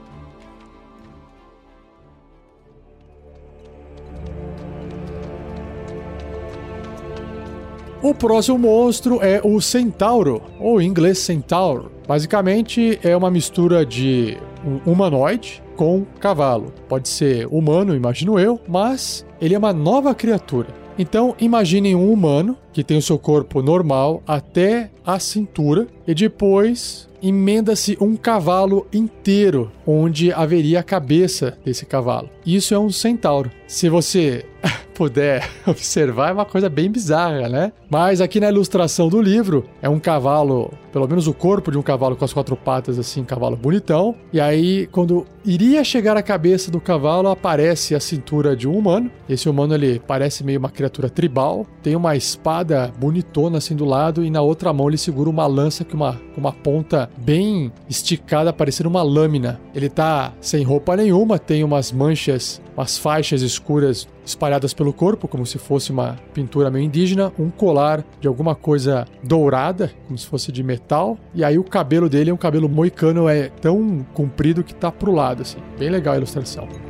O 8.02 8.14
próximo 8.14 8.58
monstro 8.58 9.22
é 9.22 9.42
o 9.44 9.60
Centauro, 9.60 10.42
ou 10.58 10.82
em 10.82 10.88
inglês 10.88 11.18
Centauro. 11.18 11.92
Basicamente 12.08 12.98
é 13.04 13.16
uma 13.16 13.30
mistura 13.30 13.86
de 13.86 14.38
um 14.66 14.94
humanoide 14.94 15.62
com 15.76 16.06
cavalo. 16.18 16.72
Pode 16.88 17.10
ser 17.10 17.46
humano, 17.48 17.94
imagino 17.94 18.40
eu, 18.40 18.58
mas 18.70 19.26
ele 19.42 19.54
é 19.54 19.58
uma 19.58 19.74
nova 19.74 20.16
criatura. 20.16 20.70
Então, 20.98 21.36
imaginem 21.42 21.94
um 21.94 22.10
humano 22.10 22.58
que 22.72 22.86
tem 22.86 22.98
o 22.98 23.02
seu 23.02 23.20
corpo 23.20 23.62
normal 23.62 24.24
até 24.26 24.90
a 25.06 25.20
cintura 25.20 25.86
e 26.08 26.14
depois 26.14 27.09
emenda-se 27.22 27.98
um 28.00 28.16
cavalo 28.16 28.88
inteiro 28.94 29.72
onde 29.86 30.32
haveria 30.32 30.80
a 30.80 30.84
cabeça 30.84 31.58
desse 31.66 31.86
cavalo. 31.86 32.30
Isso 32.46 32.74
é 32.74 32.80
um 32.80 32.90
centauro. 32.90 33.52
Se 33.68 33.90
você 33.90 34.46
puder 34.94 35.50
observar, 35.66 36.30
é 36.30 36.34
uma 36.34 36.46
coisa 36.46 36.70
bem 36.70 36.92
bizarra, 36.92 37.48
né? 37.48 37.72
Mas 37.90 38.22
aqui 38.22 38.40
na 38.40 38.50
ilustração 38.50 39.08
do 39.08 39.22
livro 39.22 39.66
é 39.82 39.90
um 39.90 40.00
cavalo, 40.00 40.72
pelo 40.92 41.08
menos 41.08 41.26
o 41.28 41.34
corpo 41.34 41.72
de 41.72 41.78
um 41.78 41.82
cavalo 41.82 42.16
com 42.16 42.26
as 42.26 42.34
quatro 42.34 42.56
patas, 42.56 43.00
assim, 43.00 43.24
cavalo 43.24 43.56
bonitão. 43.56 44.16
E 44.34 44.40
aí, 44.40 44.88
quando 44.88 45.26
iria 45.46 45.84
chegar 45.84 46.18
a 46.18 46.22
cabeça 46.22 46.70
do 46.70 46.80
cavalo, 46.82 47.30
aparece 47.30 47.96
a 47.96 48.00
cintura 48.00 48.56
de 48.56 48.68
um 48.68 48.78
humano. 48.78 49.10
Esse 49.28 49.50
humano 49.50 49.74
ele 49.74 50.00
parece 50.06 50.44
meio 50.44 50.60
uma 50.60 50.70
criatura 50.70 51.10
tribal, 51.10 51.66
tem 51.82 51.96
uma 51.96 52.16
espada 52.16 52.92
bonitona 53.00 53.58
assim 53.58 53.76
do 53.76 53.86
lado 53.86 54.24
e 54.24 54.30
na 54.30 54.42
outra 54.42 54.74
mão 54.74 54.88
ele 54.88 54.98
segura 54.98 55.30
uma 55.30 55.48
lança 55.48 55.86
com 55.86 55.96
uma, 55.96 56.20
uma 56.38 56.52
ponta 56.52 57.09
bem 57.18 57.72
esticada, 57.90 58.54
parecendo 58.54 58.90
uma 58.90 59.02
lâmina. 59.02 59.60
Ele 59.74 59.90
tá 59.90 60.34
sem 60.40 60.64
roupa 60.64 60.96
nenhuma, 60.96 61.38
tem 61.38 61.64
umas 61.64 61.92
manchas, 61.92 62.62
umas 62.76 62.98
faixas 62.98 63.42
escuras 63.42 64.08
espalhadas 64.26 64.74
pelo 64.74 64.94
corpo, 64.94 65.28
como 65.28 65.46
se 65.46 65.58
fosse 65.58 65.92
uma 65.92 66.18
pintura 66.34 66.70
meio 66.70 66.86
indígena, 66.86 67.32
um 67.38 67.50
colar 67.50 68.06
de 68.22 68.28
alguma 68.28 68.56
coisa 68.56 69.06
dourada, 69.24 69.92
como 70.08 70.18
se 70.18 70.26
fosse 70.26 70.52
de 70.52 70.64
metal, 70.64 71.18
e 71.34 71.44
aí 71.44 71.58
o 71.58 71.64
cabelo 71.64 72.10
dele 72.10 72.30
é 72.30 72.34
um 72.34 72.38
cabelo 72.38 72.70
moicano, 72.70 73.28
é 73.28 73.50
tão 73.50 74.06
comprido 74.14 74.64
que 74.64 74.74
tá 74.74 74.92
pro 74.92 75.12
lado, 75.12 75.42
assim. 75.42 75.58
Bem 75.78 75.90
legal 75.90 76.14
a 76.14 76.18
ilustração. 76.18 76.89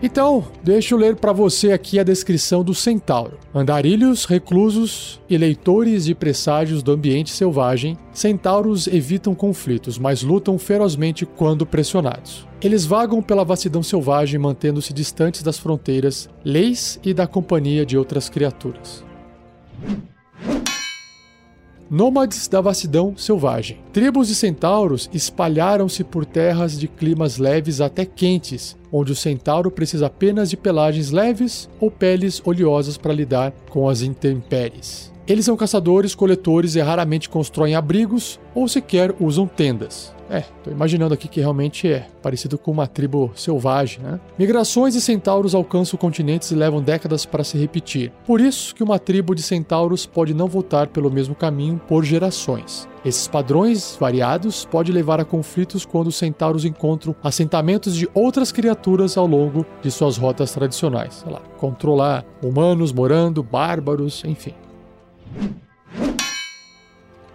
Então, 0.00 0.44
deixa 0.62 0.94
eu 0.94 0.98
ler 0.98 1.16
para 1.16 1.32
você 1.32 1.72
aqui 1.72 1.98
a 1.98 2.04
descrição 2.04 2.62
do 2.62 2.72
centauro. 2.72 3.36
Andarilhos, 3.52 4.26
reclusos 4.26 5.20
e 5.28 5.36
leitores 5.36 6.04
de 6.04 6.14
presságios 6.14 6.84
do 6.84 6.92
ambiente 6.92 7.30
selvagem, 7.30 7.98
centauros 8.12 8.86
evitam 8.86 9.34
conflitos, 9.34 9.98
mas 9.98 10.22
lutam 10.22 10.56
ferozmente 10.56 11.26
quando 11.26 11.66
pressionados. 11.66 12.46
Eles 12.62 12.86
vagam 12.86 13.20
pela 13.20 13.44
vastidão 13.44 13.82
selvagem, 13.82 14.38
mantendo-se 14.38 14.92
distantes 14.92 15.42
das 15.42 15.58
fronteiras, 15.58 16.28
leis 16.44 17.00
e 17.04 17.12
da 17.12 17.26
companhia 17.26 17.84
de 17.84 17.98
outras 17.98 18.28
criaturas. 18.28 19.04
Nômades 21.90 22.46
da 22.48 22.60
vastidão 22.60 23.16
selvagem. 23.16 23.78
Tribos 23.94 24.28
de 24.28 24.34
centauros 24.34 25.08
espalharam-se 25.10 26.04
por 26.04 26.26
terras 26.26 26.78
de 26.78 26.86
climas 26.86 27.38
leves 27.38 27.80
até 27.80 28.04
quentes, 28.04 28.76
onde 28.92 29.12
o 29.12 29.16
centauro 29.16 29.70
precisa 29.70 30.06
apenas 30.06 30.50
de 30.50 30.56
pelagens 30.56 31.10
leves 31.10 31.68
ou 31.80 31.90
peles 31.90 32.42
oleosas 32.44 32.98
para 32.98 33.14
lidar 33.14 33.52
com 33.70 33.88
as 33.88 34.02
intempéries. 34.02 35.10
Eles 35.28 35.44
são 35.44 35.58
caçadores, 35.58 36.14
coletores 36.14 36.74
e 36.74 36.80
raramente 36.80 37.28
constroem 37.28 37.74
abrigos 37.74 38.40
ou 38.54 38.66
sequer 38.66 39.14
usam 39.20 39.46
tendas. 39.46 40.16
É, 40.30 40.42
tô 40.64 40.70
imaginando 40.70 41.12
aqui 41.12 41.28
que 41.28 41.40
realmente 41.40 41.86
é 41.86 42.06
parecido 42.22 42.56
com 42.56 42.70
uma 42.70 42.86
tribo 42.86 43.30
selvagem, 43.34 44.00
né? 44.02 44.18
Migrações 44.38 44.94
de 44.94 45.02
centauros 45.02 45.54
alcançam 45.54 45.98
continentes 45.98 46.50
e 46.50 46.54
levam 46.54 46.82
décadas 46.82 47.26
para 47.26 47.44
se 47.44 47.58
repetir. 47.58 48.10
Por 48.26 48.40
isso 48.40 48.74
que 48.74 48.82
uma 48.82 48.98
tribo 48.98 49.34
de 49.34 49.42
centauros 49.42 50.06
pode 50.06 50.32
não 50.32 50.46
voltar 50.46 50.86
pelo 50.86 51.10
mesmo 51.10 51.34
caminho 51.34 51.78
por 51.86 52.04
gerações. 52.04 52.88
Esses 53.04 53.28
padrões 53.28 53.96
variados 54.00 54.64
podem 54.64 54.94
levar 54.94 55.20
a 55.20 55.24
conflitos 55.26 55.84
quando 55.84 56.08
os 56.08 56.16
centauros 56.16 56.64
encontram 56.64 57.14
assentamentos 57.22 57.94
de 57.94 58.08
outras 58.14 58.50
criaturas 58.50 59.16
ao 59.16 59.26
longo 59.26 59.64
de 59.82 59.90
suas 59.90 60.16
rotas 60.16 60.52
tradicionais. 60.52 61.16
Sei 61.16 61.30
lá, 61.30 61.40
controlar 61.58 62.24
humanos 62.42 62.92
morando, 62.92 63.42
bárbaros, 63.42 64.22
enfim. 64.24 64.54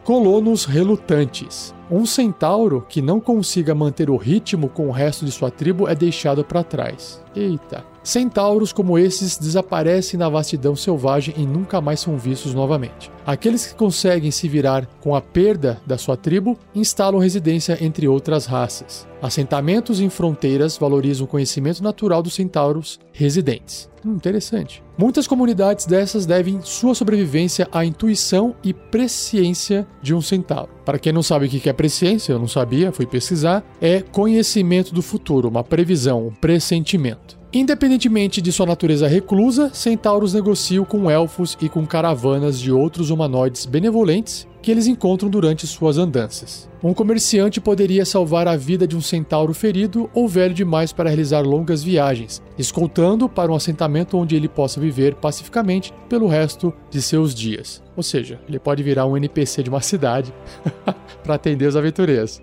Colonos 0.04 0.66
relutantes. 0.66 1.74
Um 1.90 2.06
centauro 2.06 2.86
que 2.90 3.02
não 3.02 3.20
consiga 3.22 3.74
manter 3.74 4.10
o 4.10 4.18
ritmo 4.18 4.68
com 4.68 4.88
o 4.88 4.92
resto 4.92 5.24
de 5.24 5.32
sua 5.32 5.50
tribo 5.50 5.88
é 5.88 5.96
deixado 5.96 6.44
para 6.44 6.64
trás. 6.64 7.24
Eita. 7.34 7.93
Centauros 8.04 8.74
como 8.74 9.00
esses 9.00 9.38
desaparecem 9.38 10.20
na 10.20 10.28
vastidão 10.28 10.76
selvagem 10.76 11.34
e 11.38 11.46
nunca 11.46 11.80
mais 11.80 12.02
são 12.02 12.18
vistos 12.18 12.54
novamente. 12.54 13.10
Aqueles 13.26 13.66
que 13.66 13.76
conseguem 13.76 14.30
se 14.30 14.50
virar 14.50 14.86
com 15.00 15.16
a 15.16 15.22
perda 15.22 15.82
da 15.88 15.98
sua 15.98 16.18
tribo 16.18 16.60
instalam 16.76 17.22
residência 17.22 17.78
entre 17.82 18.06
outras 18.06 18.46
raças. 18.46 19.08
Assentamentos 19.22 20.02
em 20.02 20.10
fronteiras 20.10 20.78
valorizam 20.78 21.24
o 21.24 21.30
conhecimento 21.30 21.82
natural 21.82 22.22
dos 22.22 22.34
centauros 22.34 23.00
residentes. 23.14 23.90
Hum, 24.06 24.16
interessante. 24.16 24.84
Muitas 24.98 25.26
comunidades 25.26 25.86
dessas 25.86 26.26
devem 26.26 26.60
sua 26.62 26.94
sobrevivência 26.94 27.70
à 27.72 27.86
intuição 27.86 28.54
e 28.62 28.74
presciência 28.74 29.88
de 30.02 30.14
um 30.14 30.22
centauro. 30.22 30.70
Para 30.84 31.00
quem 31.00 31.14
não 31.14 31.24
sabe 31.24 31.46
o 31.46 31.50
que 31.50 31.70
é 31.70 31.74
presciência, 31.74 32.34
eu 32.34 32.40
não 32.40 32.50
sabia, 32.50 32.92
fui 32.92 33.06
pesquisar, 33.06 33.64
é 33.80 34.02
conhecimento 34.02 34.94
do 34.94 35.02
futuro, 35.02 35.48
uma 35.48 35.64
previsão, 35.64 36.28
um 36.28 36.32
pressentimento. 36.32 37.43
Independentemente 37.56 38.42
de 38.42 38.52
sua 38.52 38.66
natureza 38.66 39.08
reclusa, 39.08 39.70
centauros 39.72 40.34
negociam 40.34 40.84
com 40.84 41.12
elfos 41.12 41.56
e 41.62 41.70
com 41.70 41.86
caravanas 41.86 42.60
de 42.60 42.72
outros 42.72 43.12
humanoides 43.12 43.68
benevolentes 43.68 44.48
que 44.60 44.72
eles 44.72 44.88
encontram 44.88 45.30
durante 45.30 45.68
suas 45.68 46.00
andanças. 46.00 46.68
Um 46.84 46.96
comerciante 46.96 47.62
poderia 47.62 48.06
salvar 48.06 48.48
a 48.48 48.58
vida 48.58 48.88
de 48.88 48.98
um 48.98 49.02
centauro 49.02 49.54
ferido 49.54 50.10
ou 50.16 50.28
velho 50.28 50.54
demais 50.54 50.92
para 50.92 51.10
realizar 51.10 51.42
longas 51.42 51.84
viagens, 51.84 52.42
escoltando 52.58 53.30
para 53.30 53.52
um 53.52 53.56
assentamento 53.56 54.18
onde 54.18 54.36
ele 54.36 54.50
possa 54.50 54.80
viver 54.80 55.14
pacificamente 55.16 55.94
pelo 56.10 56.28
resto 56.28 56.74
de 56.90 57.04
seus 57.04 57.36
dias. 57.36 57.83
Ou 57.96 58.04
seja, 58.04 58.40
ele 58.48 58.60
pode 58.60 58.82
virar 58.82 59.06
um 59.06 59.16
NPC 59.16 59.64
de 59.64 59.70
uma 59.70 59.82
cidade 59.82 60.34
para 61.24 61.36
atender 61.36 61.68
os 61.68 61.76
aventureiros. 61.76 62.42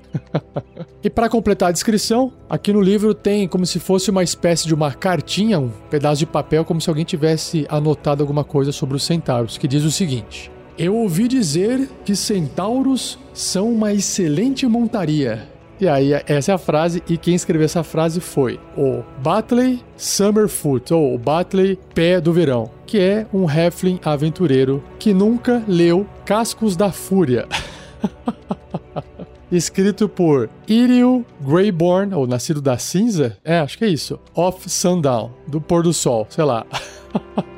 e 1.02 1.10
para 1.10 1.28
completar 1.28 1.70
a 1.70 1.72
descrição, 1.72 2.32
aqui 2.48 2.72
no 2.72 2.80
livro 2.80 3.12
tem 3.12 3.48
como 3.48 3.66
se 3.66 3.80
fosse 3.80 4.10
uma 4.10 4.22
espécie 4.22 4.66
de 4.66 4.74
uma 4.74 4.92
cartinha, 4.92 5.58
um 5.58 5.70
pedaço 5.90 6.20
de 6.20 6.26
papel, 6.26 6.64
como 6.64 6.80
se 6.80 6.88
alguém 6.88 7.04
tivesse 7.04 7.66
anotado 7.68 8.22
alguma 8.22 8.44
coisa 8.44 8.72
sobre 8.72 8.96
os 8.96 9.02
centauros, 9.02 9.58
que 9.58 9.66
diz 9.66 9.84
o 9.84 9.90
seguinte: 9.90 10.50
eu 10.78 10.96
ouvi 10.96 11.28
dizer 11.28 11.90
que 12.04 12.16
centauros 12.16 13.18
são 13.34 13.70
uma 13.70 13.92
excelente 13.92 14.66
montaria. 14.66 15.46
E 15.80 15.88
aí, 15.88 16.12
essa 16.26 16.52
é 16.52 16.54
a 16.54 16.58
frase, 16.58 17.02
e 17.08 17.16
quem 17.16 17.34
escreveu 17.34 17.64
essa 17.64 17.82
frase 17.82 18.20
foi 18.20 18.60
o 18.76 19.02
Batley 19.22 19.82
Summerfoot, 19.96 20.92
ou 20.92 21.14
o 21.14 21.18
Batley 21.18 21.78
Pé 21.94 22.20
do 22.20 22.34
Verão, 22.34 22.70
que 22.86 22.98
é 22.98 23.26
um 23.32 23.50
Heflin 23.50 23.98
aventureiro 24.04 24.84
que 24.98 25.14
nunca 25.14 25.64
leu 25.66 26.06
Cascos 26.26 26.76
da 26.76 26.92
Fúria. 26.92 27.48
escrito 29.50 30.06
por 30.06 30.50
Iriel 30.68 31.24
Greyborn, 31.40 32.14
ou 32.14 32.26
Nascido 32.26 32.60
da 32.60 32.76
Cinza, 32.76 33.38
é, 33.42 33.58
acho 33.58 33.78
que 33.78 33.84
é 33.84 33.88
isso, 33.88 34.20
Off 34.34 34.68
Sundown, 34.68 35.32
do 35.46 35.62
pôr 35.62 35.82
do 35.82 35.94
sol, 35.94 36.26
sei 36.28 36.44
lá. 36.44 36.66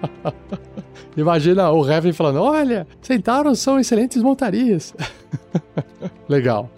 Imagina 1.17 1.71
o 1.73 1.85
Heaven 1.87 2.13
falando: 2.13 2.41
Olha, 2.41 2.87
Centauros 3.03 3.59
são 3.59 3.81
excelentes 3.81 4.23
montarias. 4.23 4.95
Legal. 6.29 6.71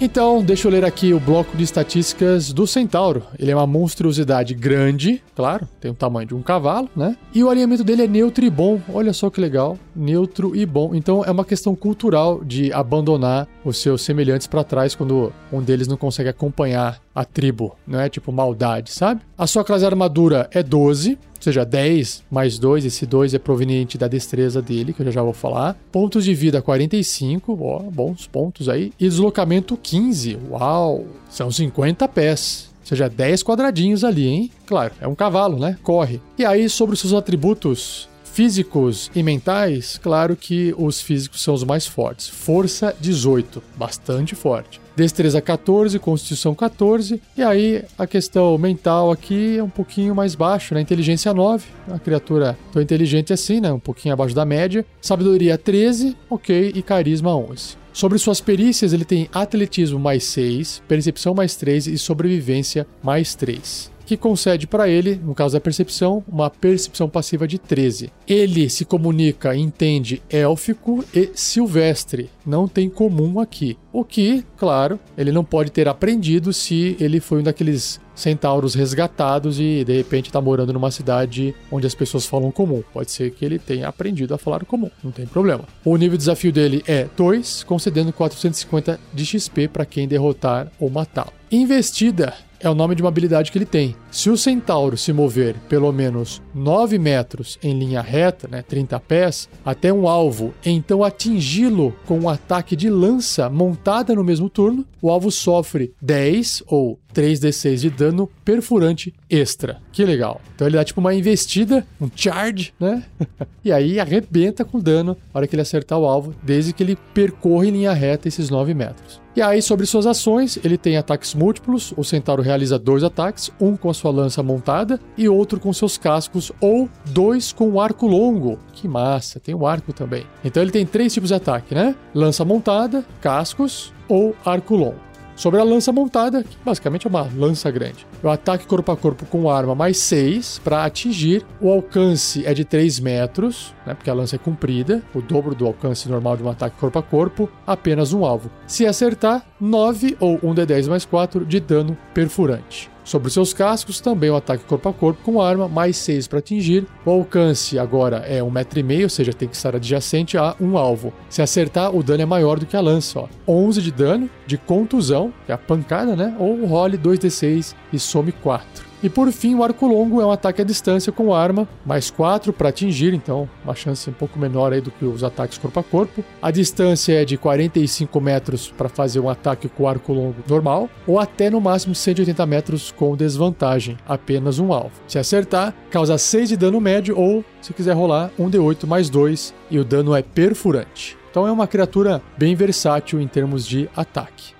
Então, 0.00 0.40
deixa 0.44 0.68
eu 0.68 0.70
ler 0.70 0.84
aqui 0.84 1.12
o 1.12 1.18
bloco 1.18 1.56
de 1.56 1.64
estatísticas 1.64 2.52
do 2.52 2.68
Centauro. 2.68 3.24
Ele 3.36 3.50
é 3.50 3.56
uma 3.56 3.66
monstruosidade 3.66 4.54
grande, 4.54 5.20
claro, 5.34 5.68
tem 5.80 5.90
o 5.90 5.94
tamanho 5.94 6.28
de 6.28 6.34
um 6.36 6.42
cavalo, 6.42 6.88
né? 6.94 7.16
E 7.34 7.42
o 7.42 7.50
alinhamento 7.50 7.82
dele 7.82 8.02
é 8.04 8.06
neutro 8.06 8.44
e 8.44 8.50
bom. 8.50 8.80
Olha 8.94 9.12
só 9.12 9.28
que 9.28 9.40
legal, 9.40 9.76
neutro 9.96 10.54
e 10.54 10.64
bom. 10.64 10.94
Então 10.94 11.24
é 11.24 11.30
uma 11.32 11.44
questão 11.44 11.74
cultural 11.74 12.44
de 12.44 12.72
abandonar 12.72 13.48
os 13.64 13.78
seus 13.78 14.02
semelhantes 14.02 14.46
para 14.46 14.62
trás 14.62 14.94
quando 14.94 15.32
um 15.52 15.60
deles 15.60 15.88
não 15.88 15.96
consegue 15.96 16.28
acompanhar 16.28 17.00
a 17.18 17.24
tribo, 17.24 17.76
não 17.84 17.98
é 17.98 18.08
tipo 18.08 18.30
maldade, 18.30 18.92
sabe? 18.92 19.22
A 19.36 19.44
sua 19.44 19.64
classe 19.64 19.84
armadura 19.84 20.48
é 20.52 20.62
12, 20.62 21.14
ou 21.14 21.18
seja, 21.40 21.64
10 21.64 22.22
mais 22.30 22.60
2, 22.60 22.84
esse 22.84 23.04
2 23.06 23.34
é 23.34 23.40
proveniente 23.40 23.98
da 23.98 24.06
destreza 24.06 24.62
dele, 24.62 24.92
que 24.92 25.02
eu 25.02 25.06
já, 25.06 25.10
já 25.10 25.22
vou 25.22 25.32
falar. 25.32 25.76
Pontos 25.90 26.24
de 26.24 26.32
vida 26.32 26.62
45, 26.62 27.58
ó, 27.60 27.80
bons 27.80 28.28
pontos 28.28 28.68
aí. 28.68 28.92
E 29.00 29.08
deslocamento 29.08 29.76
15, 29.76 30.38
uau, 30.48 31.06
são 31.28 31.50
50 31.50 32.06
pés. 32.06 32.70
Ou 32.82 32.86
seja, 32.86 33.08
10 33.08 33.42
quadradinhos 33.42 34.04
ali, 34.04 34.28
hein? 34.28 34.50
Claro, 34.64 34.94
é 35.00 35.08
um 35.08 35.16
cavalo, 35.16 35.58
né? 35.58 35.76
Corre. 35.82 36.20
E 36.38 36.44
aí, 36.44 36.68
sobre 36.68 36.94
os 36.94 37.00
seus 37.00 37.12
atributos 37.12 38.08
físicos 38.22 39.10
e 39.12 39.24
mentais, 39.24 39.98
claro 40.00 40.36
que 40.36 40.72
os 40.78 41.00
físicos 41.00 41.42
são 41.42 41.52
os 41.52 41.64
mais 41.64 41.84
fortes. 41.84 42.28
Força 42.28 42.94
18, 43.00 43.60
bastante 43.76 44.36
forte. 44.36 44.80
Destreza 44.98 45.40
14, 45.40 45.96
Constituição 46.00 46.56
14. 46.56 47.22
E 47.36 47.42
aí 47.42 47.84
a 47.96 48.04
questão 48.04 48.58
mental 48.58 49.12
aqui 49.12 49.58
é 49.58 49.62
um 49.62 49.70
pouquinho 49.70 50.12
mais 50.12 50.34
baixo, 50.34 50.74
né? 50.74 50.80
Inteligência 50.80 51.32
9, 51.32 51.64
uma 51.86 52.00
criatura 52.00 52.58
tão 52.72 52.82
inteligente 52.82 53.32
assim, 53.32 53.60
né? 53.60 53.72
Um 53.72 53.78
pouquinho 53.78 54.12
abaixo 54.12 54.34
da 54.34 54.44
média. 54.44 54.84
Sabedoria 55.00 55.56
13, 55.56 56.16
ok. 56.28 56.72
E 56.74 56.82
Carisma 56.82 57.32
11. 57.36 57.76
Sobre 57.92 58.18
suas 58.18 58.40
perícias, 58.40 58.92
ele 58.92 59.04
tem 59.04 59.28
atletismo 59.32 60.00
mais 60.00 60.24
6, 60.24 60.82
percepção 60.88 61.32
mais 61.32 61.54
3 61.54 61.86
e 61.86 61.96
sobrevivência 61.96 62.84
mais 63.00 63.36
3 63.36 63.97
que 64.08 64.16
concede 64.16 64.66
para 64.66 64.88
ele, 64.88 65.20
no 65.22 65.34
caso 65.34 65.52
da 65.52 65.60
percepção, 65.60 66.24
uma 66.26 66.48
percepção 66.48 67.10
passiva 67.10 67.46
de 67.46 67.58
13. 67.58 68.10
Ele 68.26 68.70
se 68.70 68.86
comunica 68.86 69.54
e 69.54 69.60
entende 69.60 70.22
élfico 70.30 71.04
e 71.14 71.28
silvestre, 71.34 72.30
não 72.46 72.66
tem 72.66 72.88
comum 72.88 73.38
aqui. 73.38 73.76
O 73.92 74.02
que, 74.02 74.42
claro, 74.56 74.98
ele 75.14 75.30
não 75.30 75.44
pode 75.44 75.70
ter 75.70 75.86
aprendido 75.88 76.54
se 76.54 76.96
ele 76.98 77.20
foi 77.20 77.40
um 77.40 77.42
daqueles 77.42 78.00
centauros 78.14 78.74
resgatados 78.74 79.60
e 79.60 79.84
de 79.84 79.98
repente 79.98 80.26
está 80.26 80.40
morando 80.40 80.72
numa 80.72 80.90
cidade 80.90 81.54
onde 81.70 81.86
as 81.86 81.94
pessoas 81.94 82.24
falam 82.24 82.50
comum. 82.50 82.82
Pode 82.92 83.10
ser 83.10 83.30
que 83.30 83.44
ele 83.44 83.58
tenha 83.58 83.88
aprendido 83.88 84.32
a 84.32 84.38
falar 84.38 84.64
comum, 84.64 84.90
não 85.04 85.10
tem 85.10 85.26
problema. 85.26 85.64
O 85.84 85.96
nível 85.98 86.16
de 86.16 86.22
desafio 86.22 86.50
dele 86.50 86.82
é 86.86 87.06
2, 87.14 87.62
concedendo 87.64 88.10
450 88.10 88.98
de 89.12 89.26
XP 89.26 89.68
para 89.68 89.84
quem 89.84 90.08
derrotar 90.08 90.72
ou 90.80 90.88
matá-lo. 90.88 91.32
Investida 91.50 92.34
é 92.60 92.68
o 92.68 92.74
nome 92.74 92.94
de 92.94 93.02
uma 93.02 93.08
habilidade 93.08 93.50
que 93.50 93.58
ele 93.58 93.66
tem. 93.66 93.94
Se 94.10 94.30
o 94.30 94.36
centauro 94.36 94.96
se 94.96 95.12
mover 95.12 95.54
pelo 95.68 95.92
menos 95.92 96.42
9 96.54 96.98
metros 96.98 97.58
em 97.62 97.78
linha 97.78 98.00
reta, 98.00 98.48
né, 98.48 98.62
30 98.62 98.98
pés, 99.00 99.48
até 99.64 99.92
um 99.92 100.08
alvo, 100.08 100.54
então 100.64 101.04
atingi-lo 101.04 101.94
com 102.06 102.18
um 102.18 102.28
ataque 102.28 102.74
de 102.74 102.90
lança 102.90 103.48
montada 103.48 104.14
no 104.14 104.24
mesmo 104.24 104.48
turno, 104.48 104.84
o 105.00 105.10
alvo 105.10 105.30
sofre 105.30 105.92
10 106.00 106.64
ou 106.66 106.98
3d6 107.14 107.76
de 107.76 107.90
dano 107.90 108.28
perfurante 108.44 109.14
extra. 109.28 109.80
Que 109.92 110.04
legal. 110.04 110.40
Então 110.54 110.66
ele 110.66 110.76
dá 110.76 110.84
tipo 110.84 111.00
uma 111.00 111.14
investida, 111.14 111.86
um 112.00 112.08
charge, 112.14 112.72
né? 112.78 113.02
e 113.64 113.72
aí 113.72 113.98
arrebenta 113.98 114.64
com 114.64 114.78
dano 114.78 115.16
na 115.32 115.38
hora 115.38 115.46
que 115.46 115.54
ele 115.54 115.62
acertar 115.62 115.98
o 115.98 116.06
alvo, 116.06 116.34
desde 116.42 116.72
que 116.72 116.82
ele 116.82 116.98
percorra 117.14 117.66
em 117.66 117.70
linha 117.70 117.92
reta 117.92 118.28
esses 118.28 118.50
9 118.50 118.74
metros. 118.74 119.20
E 119.38 119.40
aí, 119.40 119.62
sobre 119.62 119.86
suas 119.86 120.04
ações, 120.04 120.58
ele 120.64 120.76
tem 120.76 120.96
ataques 120.96 121.32
múltiplos. 121.32 121.94
O 121.96 122.02
centauro 122.02 122.42
realiza 122.42 122.76
dois 122.76 123.04
ataques, 123.04 123.52
um 123.60 123.76
com 123.76 123.88
a 123.88 123.94
sua 123.94 124.10
lança 124.10 124.42
montada 124.42 124.98
e 125.16 125.28
outro 125.28 125.60
com 125.60 125.72
seus 125.72 125.96
cascos, 125.96 126.50
ou 126.60 126.88
dois 127.04 127.52
com 127.52 127.70
o 127.70 127.80
arco 127.80 128.08
longo. 128.08 128.58
Que 128.72 128.88
massa, 128.88 129.38
tem 129.38 129.54
o 129.54 129.64
arco 129.64 129.92
também. 129.92 130.26
Então 130.44 130.60
ele 130.60 130.72
tem 130.72 130.84
três 130.84 131.14
tipos 131.14 131.28
de 131.28 131.36
ataque, 131.36 131.72
né? 131.72 131.94
Lança 132.12 132.44
montada, 132.44 133.06
cascos 133.20 133.92
ou 134.08 134.34
arco 134.44 134.74
longo. 134.74 135.07
Sobre 135.38 135.60
a 135.60 135.62
lança 135.62 135.92
montada, 135.92 136.42
que 136.42 136.56
basicamente 136.64 137.06
é 137.06 137.10
uma 137.10 137.30
lança 137.36 137.70
grande. 137.70 138.04
O 138.20 138.28
ataque 138.28 138.66
corpo 138.66 138.90
a 138.90 138.96
corpo 138.96 139.24
com 139.24 139.48
arma 139.48 139.72
mais 139.72 139.98
6 139.98 140.60
para 140.64 140.84
atingir. 140.84 141.46
O 141.60 141.70
alcance 141.70 142.44
é 142.44 142.52
de 142.52 142.64
3 142.64 142.98
metros, 142.98 143.72
né, 143.86 143.94
porque 143.94 144.10
a 144.10 144.14
lança 144.14 144.34
é 144.34 144.38
comprida, 144.38 145.00
o 145.14 145.22
dobro 145.22 145.54
do 145.54 145.64
alcance 145.64 146.08
normal 146.08 146.36
de 146.36 146.42
um 146.42 146.50
ataque 146.50 146.76
corpo 146.76 146.98
a 146.98 147.02
corpo, 147.04 147.48
apenas 147.64 148.12
um 148.12 148.24
alvo. 148.24 148.50
Se 148.66 148.84
acertar, 148.84 149.46
9 149.60 150.16
ou 150.18 150.40
1 150.42 150.54
d10 150.56 150.88
mais 150.88 151.04
4 151.04 151.46
de 151.46 151.60
dano 151.60 151.96
perfurante. 152.12 152.90
Sobre 153.08 153.30
seus 153.30 153.54
cascos, 153.54 154.00
também 154.00 154.28
o 154.28 154.36
ataque 154.36 154.64
corpo 154.64 154.86
a 154.86 154.92
corpo 154.92 155.22
com 155.24 155.40
arma, 155.40 155.66
mais 155.66 155.96
6 155.96 156.28
para 156.28 156.40
atingir. 156.40 156.86
O 157.06 157.10
alcance 157.10 157.78
agora 157.78 158.18
é 158.18 158.42
1,5m, 158.42 159.04
ou 159.04 159.08
seja, 159.08 159.32
tem 159.32 159.48
que 159.48 159.56
estar 159.56 159.74
adjacente 159.74 160.36
a 160.36 160.54
um 160.60 160.76
alvo. 160.76 161.10
Se 161.30 161.40
acertar, 161.40 161.96
o 161.96 162.02
dano 162.02 162.24
é 162.24 162.26
maior 162.26 162.58
do 162.58 162.66
que 162.66 162.76
a 162.76 162.82
lança. 162.82 163.20
Ó. 163.20 163.28
11 163.48 163.80
de 163.80 163.90
dano, 163.90 164.28
de 164.46 164.58
contusão, 164.58 165.32
que 165.46 165.52
é 165.52 165.54
a 165.54 165.58
pancada, 165.58 166.14
né? 166.14 166.36
Ou 166.38 166.66
role 166.66 166.98
2d6 166.98 167.74
e 167.94 167.98
some 167.98 168.30
4. 168.30 168.87
E 169.00 169.08
por 169.08 169.30
fim, 169.30 169.54
o 169.54 169.62
arco 169.62 169.86
longo 169.86 170.20
é 170.20 170.26
um 170.26 170.30
ataque 170.30 170.60
à 170.60 170.64
distância 170.64 171.12
com 171.12 171.32
arma, 171.32 171.68
mais 171.86 172.10
4 172.10 172.52
para 172.52 172.70
atingir, 172.70 173.14
então 173.14 173.48
uma 173.64 173.74
chance 173.74 174.10
um 174.10 174.12
pouco 174.12 174.38
menor 174.38 174.72
aí 174.72 174.80
do 174.80 174.90
que 174.90 175.04
os 175.04 175.22
ataques 175.22 175.56
corpo 175.56 175.78
a 175.78 175.84
corpo. 175.84 176.24
A 176.42 176.50
distância 176.50 177.22
é 177.22 177.24
de 177.24 177.36
45 177.36 178.20
metros 178.20 178.72
para 178.76 178.88
fazer 178.88 179.20
um 179.20 179.28
ataque 179.28 179.68
com 179.68 179.86
arco 179.86 180.12
longo 180.12 180.36
normal, 180.48 180.90
ou 181.06 181.20
até 181.20 181.48
no 181.48 181.60
máximo 181.60 181.94
180 181.94 182.44
metros 182.46 182.90
com 182.90 183.16
desvantagem, 183.16 183.96
apenas 184.06 184.58
um 184.58 184.72
alvo. 184.72 184.90
Se 185.06 185.18
acertar, 185.18 185.72
causa 185.90 186.18
6 186.18 186.48
de 186.48 186.56
dano 186.56 186.80
médio, 186.80 187.16
ou 187.16 187.44
se 187.60 187.72
quiser 187.72 187.94
rolar, 187.94 188.32
1d8 188.36 188.84
mais 188.84 189.08
2 189.08 189.54
e 189.70 189.78
o 189.78 189.84
dano 189.84 190.14
é 190.14 190.22
perfurante. 190.22 191.16
Então 191.30 191.46
é 191.46 191.52
uma 191.52 191.68
criatura 191.68 192.20
bem 192.36 192.56
versátil 192.56 193.20
em 193.20 193.28
termos 193.28 193.64
de 193.64 193.88
ataque. 193.94 194.57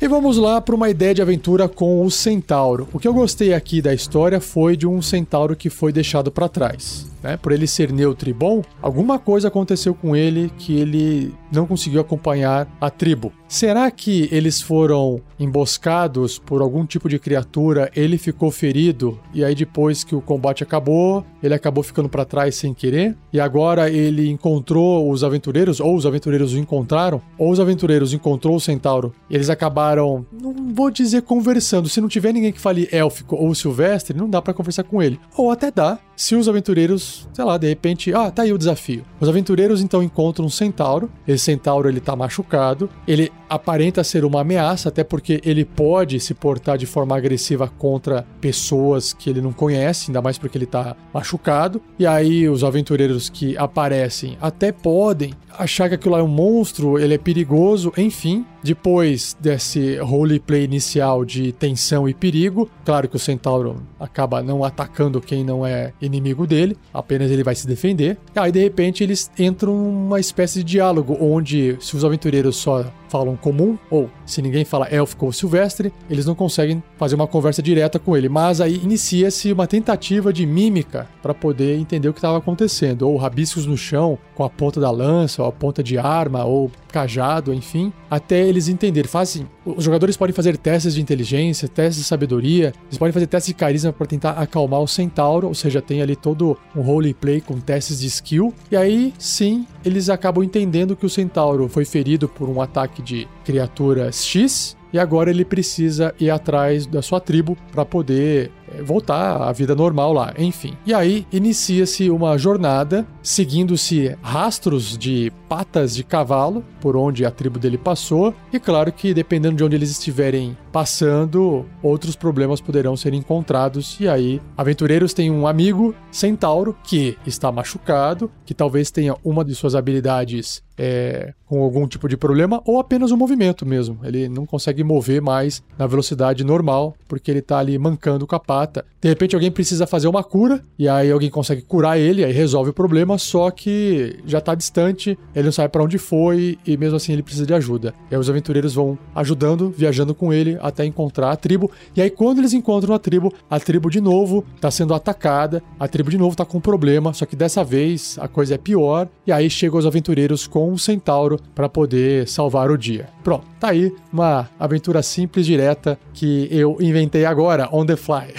E 0.00 0.06
vamos 0.06 0.36
lá 0.36 0.60
para 0.60 0.76
uma 0.76 0.88
ideia 0.88 1.12
de 1.12 1.20
aventura 1.20 1.68
com 1.68 2.04
o 2.06 2.10
centauro. 2.10 2.86
O 2.92 3.00
que 3.00 3.08
eu 3.08 3.12
gostei 3.12 3.52
aqui 3.52 3.82
da 3.82 3.92
história 3.92 4.40
foi 4.40 4.76
de 4.76 4.86
um 4.86 5.02
centauro 5.02 5.56
que 5.56 5.68
foi 5.68 5.92
deixado 5.92 6.30
para 6.30 6.48
trás. 6.48 7.04
Né? 7.22 7.36
Por 7.36 7.52
ele 7.52 7.66
ser 7.66 7.92
neutro 7.92 8.28
e 8.28 8.32
bom, 8.32 8.62
alguma 8.80 9.18
coisa 9.18 9.48
aconteceu 9.48 9.94
com 9.94 10.14
ele 10.14 10.50
que 10.56 10.78
ele 10.78 11.34
não 11.52 11.66
conseguiu 11.66 12.00
acompanhar 12.00 12.68
a 12.80 12.90
tribo. 12.90 13.32
Será 13.48 13.90
que 13.90 14.28
eles 14.30 14.60
foram 14.60 15.22
emboscados 15.40 16.38
por 16.38 16.60
algum 16.60 16.84
tipo 16.84 17.08
de 17.08 17.18
criatura? 17.18 17.90
Ele 17.96 18.18
ficou 18.18 18.50
ferido 18.50 19.18
e 19.32 19.42
aí 19.42 19.54
depois 19.54 20.04
que 20.04 20.14
o 20.14 20.20
combate 20.20 20.62
acabou, 20.62 21.24
ele 21.42 21.54
acabou 21.54 21.82
ficando 21.82 22.10
para 22.10 22.26
trás 22.26 22.56
sem 22.56 22.74
querer? 22.74 23.16
E 23.32 23.40
agora 23.40 23.88
ele 23.88 24.28
encontrou 24.28 25.10
os 25.10 25.24
aventureiros 25.24 25.80
ou 25.80 25.96
os 25.96 26.04
aventureiros 26.04 26.52
o 26.52 26.58
encontraram? 26.58 27.22
Ou 27.38 27.50
os 27.50 27.58
aventureiros 27.58 28.12
encontrou 28.12 28.56
o 28.56 28.60
centauro? 28.60 29.14
E 29.30 29.34
eles 29.34 29.48
acabaram, 29.48 30.26
não 30.30 30.54
vou 30.74 30.90
dizer 30.90 31.22
conversando, 31.22 31.88
se 31.88 32.00
não 32.02 32.08
tiver 32.08 32.32
ninguém 32.32 32.52
que 32.52 32.60
fale 32.60 32.86
élfico 32.92 33.34
ou 33.34 33.54
silvestre, 33.54 34.16
não 34.16 34.28
dá 34.28 34.42
para 34.42 34.54
conversar 34.54 34.84
com 34.84 35.02
ele. 35.02 35.18
Ou 35.36 35.50
até 35.50 35.70
dá, 35.70 35.98
se 36.14 36.34
os 36.34 36.48
aventureiros, 36.48 37.07
sei 37.32 37.44
lá, 37.44 37.56
de 37.56 37.68
repente, 37.68 38.12
ah, 38.12 38.30
tá 38.30 38.42
aí 38.42 38.52
o 38.52 38.58
desafio. 38.58 39.04
Os 39.20 39.28
aventureiros 39.28 39.80
então 39.80 40.02
encontram 40.02 40.46
um 40.46 40.50
centauro. 40.50 41.10
Esse 41.26 41.44
centauro 41.44 41.88
ele 41.88 42.00
tá 42.00 42.14
machucado, 42.16 42.88
ele 43.06 43.30
aparenta 43.48 44.04
ser 44.04 44.24
uma 44.24 44.40
ameaça, 44.40 44.88
até 44.88 45.02
porque 45.02 45.40
ele 45.44 45.64
pode 45.64 46.20
se 46.20 46.34
portar 46.34 46.76
de 46.76 46.86
forma 46.86 47.16
agressiva 47.16 47.68
contra 47.78 48.26
pessoas 48.40 49.12
que 49.12 49.30
ele 49.30 49.40
não 49.40 49.52
conhece, 49.52 50.10
ainda 50.10 50.20
mais 50.20 50.38
porque 50.38 50.58
ele 50.58 50.66
tá 50.66 50.96
machucado. 51.12 51.80
E 51.98 52.06
aí 52.06 52.48
os 52.48 52.62
aventureiros 52.62 53.28
que 53.28 53.56
aparecem 53.56 54.36
até 54.40 54.72
podem 54.72 55.32
achar 55.58 55.88
que 55.88 55.96
aquilo 55.96 56.16
é 56.16 56.22
um 56.22 56.28
monstro, 56.28 56.98
ele 56.98 57.14
é 57.14 57.18
perigoso, 57.18 57.92
enfim, 57.96 58.46
Depois 58.62 59.36
desse 59.40 59.96
roleplay 59.98 60.64
inicial 60.64 61.24
de 61.24 61.52
tensão 61.52 62.08
e 62.08 62.14
perigo, 62.14 62.68
claro 62.84 63.08
que 63.08 63.16
o 63.16 63.18
Centauro 63.18 63.82
acaba 63.98 64.42
não 64.42 64.64
atacando 64.64 65.20
quem 65.20 65.44
não 65.44 65.64
é 65.64 65.92
inimigo 66.00 66.46
dele, 66.46 66.76
apenas 66.92 67.30
ele 67.30 67.44
vai 67.44 67.54
se 67.54 67.66
defender. 67.66 68.18
Aí 68.34 68.50
de 68.50 68.60
repente 68.60 69.02
eles 69.02 69.30
entram 69.38 69.74
numa 69.74 70.20
espécie 70.20 70.64
de 70.64 70.72
diálogo 70.72 71.16
onde 71.20 71.76
se 71.80 71.96
os 71.96 72.04
aventureiros 72.04 72.56
só 72.56 72.84
falam 73.08 73.36
comum, 73.36 73.78
ou 73.90 74.10
se 74.26 74.42
ninguém 74.42 74.64
fala 74.64 74.86
élfico 74.88 75.26
ou 75.26 75.32
silvestre, 75.32 75.92
eles 76.08 76.26
não 76.26 76.34
conseguem 76.34 76.82
fazer 76.96 77.14
uma 77.14 77.26
conversa 77.26 77.62
direta 77.62 77.98
com 77.98 78.16
ele. 78.16 78.28
Mas 78.28 78.60
aí 78.60 78.80
inicia-se 78.82 79.52
uma 79.52 79.66
tentativa 79.66 80.32
de 80.32 80.46
mímica 80.46 81.08
para 81.22 81.34
poder 81.34 81.78
entender 81.78 82.08
o 82.08 82.12
que 82.12 82.18
estava 82.18 82.38
acontecendo, 82.38 83.08
ou 83.08 83.16
rabiscos 83.16 83.66
no 83.66 83.76
chão 83.76 84.18
com 84.34 84.44
a 84.44 84.50
ponta 84.50 84.80
da 84.80 84.90
lança, 84.90 85.42
ou 85.42 85.48
a 85.48 85.52
ponta 85.52 85.82
de 85.82 85.98
arma, 85.98 86.44
ou 86.44 86.70
cajado, 86.92 87.52
enfim, 87.52 87.92
até 88.10 88.46
eles 88.46 88.68
entenderem. 88.68 89.08
Fazem, 89.08 89.46
os 89.76 89.84
jogadores 89.84 90.16
podem 90.16 90.34
fazer 90.34 90.56
testes 90.56 90.94
de 90.94 91.00
inteligência, 91.00 91.68
testes 91.68 92.02
de 92.02 92.04
sabedoria, 92.04 92.72
eles 92.86 92.98
podem 92.98 93.12
fazer 93.12 93.26
testes 93.26 93.48
de 93.48 93.54
carisma 93.54 93.92
para 93.92 94.06
tentar 94.06 94.30
acalmar 94.32 94.80
o 94.80 94.88
centauro, 94.88 95.48
ou 95.48 95.54
seja, 95.54 95.82
tem 95.82 96.02
ali 96.02 96.16
todo 96.16 96.56
um 96.74 96.80
roleplay 96.80 97.40
com 97.40 97.60
testes 97.60 98.00
de 98.00 98.06
skill. 98.06 98.54
E 98.70 98.76
aí, 98.76 99.12
sim, 99.18 99.66
eles 99.84 100.08
acabam 100.08 100.44
entendendo 100.44 100.96
que 100.96 101.06
o 101.06 101.10
centauro 101.10 101.68
foi 101.68 101.84
ferido 101.84 102.28
por 102.28 102.48
um 102.48 102.60
ataque 102.60 103.02
de 103.02 103.28
criaturas 103.44 104.24
X 104.24 104.76
e 104.92 104.98
agora 104.98 105.30
ele 105.30 105.44
precisa 105.44 106.14
ir 106.18 106.30
atrás 106.30 106.86
da 106.86 107.02
sua 107.02 107.20
tribo 107.20 107.56
para 107.70 107.84
poder 107.84 108.50
voltar 108.84 109.42
à 109.42 109.52
vida 109.52 109.74
normal 109.74 110.12
lá, 110.12 110.34
enfim. 110.38 110.76
E 110.84 110.94
aí 110.94 111.26
inicia-se 111.32 112.10
uma 112.10 112.36
jornada 112.38 113.06
seguindo-se 113.22 114.16
rastros 114.22 114.96
de 114.96 115.32
patas 115.48 115.94
de 115.94 116.04
cavalo 116.04 116.64
por 116.80 116.96
onde 116.96 117.24
a 117.24 117.30
tribo 117.30 117.58
dele 117.58 117.78
passou, 117.78 118.34
e 118.52 118.60
claro 118.60 118.92
que 118.92 119.14
dependendo 119.14 119.56
de 119.56 119.64
onde 119.64 119.76
eles 119.76 119.90
estiverem 119.90 120.56
passando, 120.72 121.66
outros 121.82 122.14
problemas 122.14 122.60
poderão 122.60 122.96
ser 122.96 123.14
encontrados. 123.14 123.98
E 123.98 124.08
aí, 124.08 124.40
aventureiros 124.56 125.12
têm 125.12 125.30
um 125.30 125.46
amigo 125.46 125.94
centauro 126.10 126.76
que 126.84 127.16
está 127.26 127.50
machucado, 127.50 128.30
que 128.44 128.54
talvez 128.54 128.90
tenha 128.90 129.16
uma 129.24 129.44
de 129.44 129.54
suas 129.54 129.74
habilidades 129.74 130.62
é, 130.78 131.32
com 131.46 131.62
algum 131.62 131.88
tipo 131.88 132.08
de 132.08 132.16
problema 132.16 132.62
ou 132.64 132.78
apenas 132.78 133.10
um 133.10 133.16
movimento 133.16 133.66
mesmo. 133.66 133.98
Ele 134.04 134.28
não 134.28 134.46
consegue 134.46 134.84
mover 134.84 135.20
mais 135.20 135.62
na 135.76 135.86
velocidade 135.86 136.44
normal 136.44 136.94
porque 137.08 137.30
ele 137.30 137.40
está 137.40 137.58
ali 137.58 137.76
mancando 137.78 138.26
com 138.26 138.36
a. 138.36 138.40
De 138.66 139.08
repente 139.08 139.34
alguém 139.34 139.50
precisa 139.50 139.86
fazer 139.86 140.08
uma 140.08 140.24
cura 140.24 140.60
e 140.78 140.88
aí 140.88 141.10
alguém 141.10 141.30
consegue 141.30 141.62
curar 141.62 141.98
ele, 141.98 142.24
aí 142.24 142.32
resolve 142.32 142.70
o 142.70 142.72
problema, 142.72 143.16
só 143.18 143.50
que 143.50 144.18
já 144.26 144.38
está 144.38 144.54
distante, 144.54 145.18
ele 145.34 145.44
não 145.44 145.52
sabe 145.52 145.68
para 145.68 145.82
onde 145.82 145.98
foi 145.98 146.58
e 146.66 146.76
mesmo 146.76 146.96
assim 146.96 147.12
ele 147.12 147.22
precisa 147.22 147.46
de 147.46 147.54
ajuda. 147.54 147.94
E 148.10 148.14
aí 148.14 148.20
os 148.20 148.28
aventureiros 148.28 148.74
vão 148.74 148.98
ajudando, 149.14 149.70
viajando 149.70 150.14
com 150.14 150.32
ele 150.32 150.58
até 150.60 150.84
encontrar 150.84 151.30
a 151.30 151.36
tribo. 151.36 151.70
E 151.94 152.02
aí 152.02 152.10
quando 152.10 152.38
eles 152.38 152.52
encontram 152.52 152.94
a 152.94 152.98
tribo, 152.98 153.32
a 153.48 153.60
tribo 153.60 153.90
de 153.90 154.00
novo 154.00 154.44
está 154.56 154.70
sendo 154.70 154.94
atacada, 154.94 155.62
a 155.78 155.86
tribo 155.86 156.10
de 156.10 156.18
novo 156.18 156.32
está 156.32 156.44
com 156.44 156.58
um 156.58 156.60
problema, 156.60 157.12
só 157.12 157.24
que 157.24 157.36
dessa 157.36 157.62
vez 157.62 158.18
a 158.20 158.26
coisa 158.26 158.54
é 158.54 158.58
pior. 158.58 159.08
E 159.26 159.32
aí 159.32 159.48
chegam 159.48 159.78
os 159.78 159.86
aventureiros 159.86 160.46
com 160.46 160.70
um 160.70 160.78
centauro 160.78 161.38
para 161.54 161.68
poder 161.68 162.26
salvar 162.28 162.70
o 162.70 162.78
dia. 162.78 163.08
Pronto, 163.22 163.46
tá 163.58 163.70
aí 163.70 163.92
uma 164.12 164.48
aventura 164.58 165.02
simples, 165.02 165.46
direta 165.46 165.98
que 166.14 166.48
eu 166.50 166.76
inventei 166.80 167.24
agora, 167.24 167.68
on 167.72 167.84
the 167.84 167.96
fly. 167.96 168.32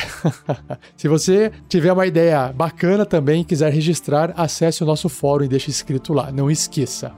Se 0.96 1.08
você 1.08 1.52
tiver 1.68 1.92
uma 1.92 2.08
ideia 2.08 2.52
bacana 2.54 3.06
também 3.06 3.42
e 3.42 3.46
quiser 3.46 3.72
registrar, 3.72 4.34
acesse 4.36 4.84
o 4.84 4.86
nosso 4.86 5.10
fórum 5.10 5.46
e 5.46 5.48
deixe 5.48 5.70
escrito 5.70 6.14
lá. 6.14 6.32
Não 6.32 6.50
esqueça. 6.50 7.12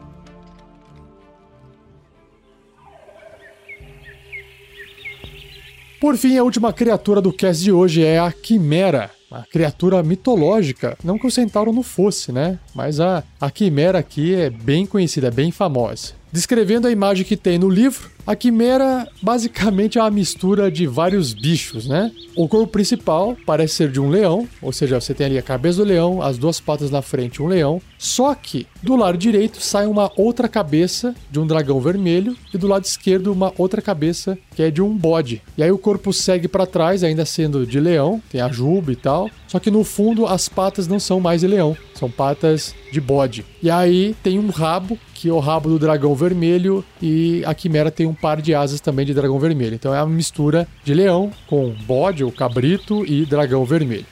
Por 5.99 6.17
fim, 6.17 6.35
a 6.35 6.43
última 6.43 6.73
criatura 6.73 7.21
do 7.21 7.31
cast 7.31 7.63
de 7.63 7.71
hoje 7.71 8.03
é 8.03 8.17
a 8.17 8.31
Quimera. 8.31 9.11
Uma 9.29 9.43
criatura 9.43 10.01
mitológica. 10.01 10.97
Não 11.03 11.17
que 11.17 11.27
o 11.27 11.31
centauro 11.31 11.71
não 11.71 11.83
fosse, 11.83 12.31
né? 12.31 12.57
Mas 12.73 12.99
a, 12.99 13.23
a 13.39 13.51
Quimera 13.51 13.99
aqui 13.99 14.33
é 14.33 14.49
bem 14.49 14.85
conhecida, 14.87 15.27
é 15.27 15.31
bem 15.31 15.51
famosa. 15.51 16.20
Descrevendo 16.31 16.87
a 16.87 16.91
imagem 16.91 17.25
que 17.25 17.35
tem 17.35 17.59
no 17.59 17.69
livro, 17.69 18.09
a 18.25 18.35
quimera 18.35 19.07
basicamente 19.21 19.97
é 19.97 20.01
uma 20.01 20.11
mistura 20.11 20.71
de 20.71 20.85
vários 20.87 21.33
bichos, 21.33 21.87
né? 21.87 22.11
O 22.35 22.47
corpo 22.47 22.67
principal 22.67 23.35
parece 23.45 23.75
ser 23.75 23.91
de 23.91 23.99
um 23.99 24.09
leão, 24.09 24.47
ou 24.61 24.71
seja, 24.71 24.99
você 24.99 25.13
tem 25.13 25.25
ali 25.25 25.37
a 25.37 25.41
cabeça 25.41 25.79
do 25.79 25.83
leão, 25.83 26.21
as 26.21 26.37
duas 26.37 26.59
patas 26.59 26.89
na 26.89 27.01
frente, 27.01 27.41
um 27.41 27.47
leão. 27.47 27.81
Só 27.97 28.33
que 28.33 28.65
do 28.81 28.95
lado 28.95 29.17
direito 29.17 29.61
sai 29.61 29.85
uma 29.85 30.11
outra 30.15 30.47
cabeça 30.47 31.13
de 31.29 31.39
um 31.39 31.45
dragão 31.45 31.79
vermelho 31.79 32.35
e 32.53 32.57
do 32.57 32.67
lado 32.67 32.85
esquerdo 32.85 33.31
uma 33.31 33.53
outra 33.57 33.81
cabeça 33.81 34.37
que 34.55 34.63
é 34.63 34.71
de 34.71 34.81
um 34.81 34.95
bode. 34.95 35.41
E 35.57 35.63
aí 35.63 35.71
o 35.71 35.77
corpo 35.77 36.13
segue 36.13 36.47
para 36.47 36.65
trás, 36.65 37.03
ainda 37.03 37.25
sendo 37.25 37.65
de 37.65 37.79
leão, 37.79 38.21
tem 38.29 38.41
a 38.41 38.49
juba 38.49 38.91
e 38.91 38.95
tal. 38.95 39.29
Só 39.47 39.59
que 39.59 39.69
no 39.69 39.83
fundo 39.83 40.25
as 40.25 40.47
patas 40.47 40.87
não 40.87 40.99
são 40.99 41.19
mais 41.19 41.41
de 41.41 41.47
leão, 41.47 41.75
são 41.93 42.09
patas 42.09 42.73
de 42.91 43.01
bode. 43.01 43.45
E 43.61 43.69
aí 43.69 44.15
tem 44.23 44.39
um 44.39 44.49
rabo 44.49 44.97
que 45.13 45.29
é 45.29 45.33
o 45.33 45.39
rabo 45.39 45.69
do 45.69 45.77
dragão 45.77 46.15
vermelho 46.15 46.83
e 46.99 47.43
a 47.45 47.53
quimera 47.53 47.91
tem 47.91 48.07
um 48.07 48.10
par 48.13 48.41
de 48.41 48.53
asas 48.53 48.79
também 48.79 49.05
de 49.05 49.13
dragão 49.13 49.39
vermelho. 49.39 49.75
Então 49.75 49.93
é 49.93 50.01
uma 50.01 50.13
mistura 50.13 50.67
de 50.83 50.93
leão 50.93 51.31
com 51.47 51.73
bode 51.85 52.23
ou 52.23 52.31
cabrito 52.31 53.05
e 53.05 53.25
dragão 53.25 53.65
vermelho. 53.65 54.05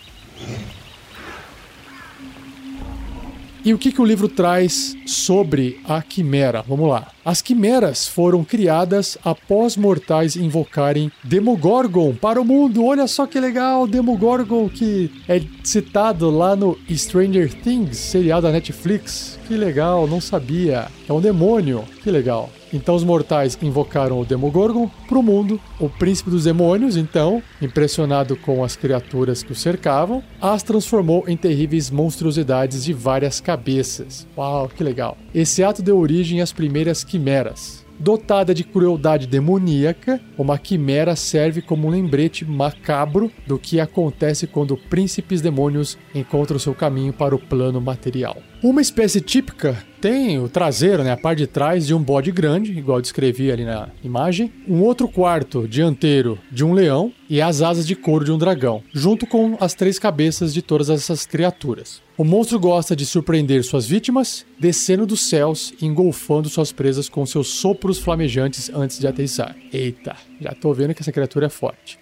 E 3.63 3.73
o 3.73 3.77
que, 3.77 3.91
que 3.91 4.01
o 4.01 4.05
livro 4.05 4.29
traz 4.29 4.95
sobre 5.05 5.81
a 5.83 6.01
quimera? 6.01 6.63
Vamos 6.65 6.89
lá. 6.89 7.11
As 7.25 7.41
quimeras 7.41 8.07
foram 8.07 8.43
criadas 8.43 9.17
após 9.23 9.75
mortais 9.75 10.37
invocarem 10.37 11.11
Demogorgon 11.23 12.15
para 12.15 12.41
o 12.41 12.45
mundo. 12.45 12.85
Olha 12.85 13.05
só 13.05 13.27
que 13.27 13.37
legal, 13.37 13.85
Demogorgon 13.85 14.69
que 14.69 15.11
é 15.27 15.41
citado 15.63 16.29
lá 16.29 16.55
no 16.55 16.79
Stranger 16.89 17.53
Things, 17.53 17.97
serial 17.97 18.41
da 18.41 18.49
Netflix. 18.49 19.37
Que 19.45 19.55
legal, 19.55 20.07
não 20.07 20.21
sabia. 20.21 20.87
É 21.07 21.11
um 21.11 21.19
demônio. 21.19 21.83
Que 22.01 22.09
legal. 22.09 22.49
Então 22.73 22.95
os 22.95 23.03
mortais 23.03 23.57
invocaram 23.61 24.19
o 24.19 24.25
Demogorgon 24.25 24.89
para 25.07 25.17
o 25.17 25.23
mundo. 25.23 25.59
O 25.79 25.89
príncipe 25.89 26.29
dos 26.29 26.43
demônios, 26.43 26.95
então, 26.95 27.41
impressionado 27.61 28.35
com 28.35 28.63
as 28.63 28.75
criaturas 28.75 29.43
que 29.43 29.51
o 29.51 29.55
cercavam, 29.55 30.23
as 30.41 30.63
transformou 30.63 31.23
em 31.27 31.35
terríveis 31.35 31.89
monstruosidades 31.89 32.83
de 32.83 32.93
várias 32.93 33.39
cabeças. 33.39 34.27
Uau, 34.37 34.69
que 34.69 34.83
legal. 34.83 35.17
Esse 35.33 35.63
ato 35.63 35.81
deu 35.81 35.97
origem 35.97 36.41
às 36.41 36.51
primeiras 36.51 37.03
quimeras. 37.03 37.85
Dotada 37.99 38.53
de 38.53 38.63
crueldade 38.63 39.27
demoníaca, 39.27 40.21
uma 40.37 40.57
quimera 40.57 41.17
serve 41.17 41.61
como 41.61 41.87
um 41.87 41.91
lembrete 41.91 42.45
macabro 42.45 43.29
do 43.45 43.59
que 43.59 43.77
acontece 43.77 44.47
quando 44.47 44.77
príncipes 44.77 45.41
demônios 45.41 45.97
encontram 46.15 46.57
seu 46.57 46.73
caminho 46.73 47.11
para 47.11 47.35
o 47.35 47.39
plano 47.39 47.81
material. 47.81 48.37
Uma 48.61 48.81
espécie 48.81 49.21
típica 49.21 49.81
tem 50.01 50.37
o 50.37 50.49
traseiro, 50.49 51.01
né, 51.01 51.13
a 51.13 51.17
parte 51.17 51.39
de 51.39 51.47
trás 51.47 51.87
de 51.87 51.93
um 51.93 52.03
bode 52.03 52.29
grande, 52.29 52.77
igual 52.77 52.99
descrevi 52.99 53.49
ali 53.49 53.63
na 53.63 53.87
imagem, 54.03 54.51
um 54.67 54.81
outro 54.81 55.07
quarto 55.07 55.65
dianteiro 55.65 56.37
de 56.51 56.65
um 56.65 56.73
leão 56.73 57.13
e 57.29 57.41
as 57.41 57.61
asas 57.61 57.87
de 57.87 57.95
couro 57.95 58.25
de 58.25 58.33
um 58.33 58.37
dragão, 58.37 58.83
junto 58.93 59.25
com 59.25 59.55
as 59.61 59.73
três 59.73 59.97
cabeças 59.97 60.53
de 60.53 60.61
todas 60.61 60.89
essas 60.89 61.25
criaturas. 61.25 62.01
O 62.17 62.25
monstro 62.25 62.59
gosta 62.59 62.97
de 62.97 63.05
surpreender 63.05 63.63
suas 63.63 63.87
vítimas, 63.87 64.45
descendo 64.59 65.05
dos 65.05 65.29
céus 65.29 65.73
e 65.81 65.85
engolfando 65.85 66.49
suas 66.49 66.73
presas 66.73 67.07
com 67.07 67.25
seus 67.25 67.47
sopros 67.47 67.97
flamejantes 67.97 68.69
antes 68.73 68.99
de 68.99 69.07
aterrissar. 69.07 69.55
Eita, 69.71 70.17
já 70.41 70.51
tô 70.51 70.73
vendo 70.73 70.93
que 70.93 71.01
essa 71.01 71.13
criatura 71.13 71.45
é 71.45 71.49
forte. 71.49 71.97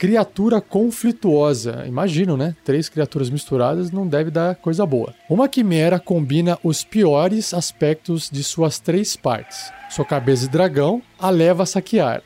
Criatura 0.00 0.62
conflituosa. 0.62 1.84
Imagino, 1.86 2.34
né? 2.34 2.56
Três 2.64 2.88
criaturas 2.88 3.28
misturadas 3.28 3.90
não 3.90 4.08
deve 4.08 4.30
dar 4.30 4.54
coisa 4.54 4.86
boa. 4.86 5.12
Uma 5.28 5.46
quimera 5.46 5.98
combina 5.98 6.58
os 6.64 6.82
piores 6.82 7.52
aspectos 7.52 8.30
de 8.30 8.42
suas 8.42 8.78
três 8.78 9.14
partes. 9.14 9.70
Sua 9.90 10.06
cabeça 10.06 10.44
de 10.46 10.52
dragão 10.52 11.02
a 11.18 11.28
leva 11.28 11.64
a 11.64 11.66
saquear, 11.66 12.22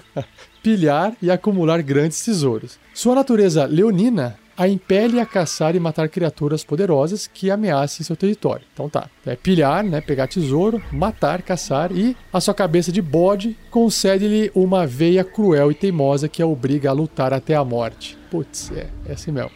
pilhar 0.62 1.14
e 1.22 1.30
acumular 1.30 1.80
grandes 1.80 2.22
tesouros. 2.22 2.78
Sua 2.92 3.14
natureza 3.14 3.64
leonina 3.64 4.38
a 4.56 4.68
impele 4.68 5.20
a 5.20 5.26
caçar 5.26 5.74
e 5.74 5.80
matar 5.80 6.08
criaturas 6.08 6.64
poderosas 6.64 7.26
que 7.26 7.50
ameacem 7.50 8.04
seu 8.04 8.16
território. 8.16 8.64
Então 8.72 8.88
tá, 8.88 9.08
é 9.26 9.36
pilhar, 9.36 9.84
né, 9.84 10.00
pegar 10.00 10.26
tesouro, 10.26 10.82
matar, 10.92 11.42
caçar 11.42 11.92
e 11.92 12.16
a 12.32 12.40
sua 12.40 12.54
cabeça 12.54 12.92
de 12.92 13.02
bode 13.02 13.56
concede-lhe 13.70 14.50
uma 14.54 14.86
veia 14.86 15.24
cruel 15.24 15.70
e 15.70 15.74
teimosa 15.74 16.28
que 16.28 16.42
a 16.42 16.46
obriga 16.46 16.90
a 16.90 16.92
lutar 16.92 17.32
até 17.32 17.54
a 17.54 17.64
morte. 17.64 18.16
Putz, 18.30 18.70
é, 18.72 18.88
é 19.06 19.12
assim 19.12 19.30
mesmo. 19.30 19.50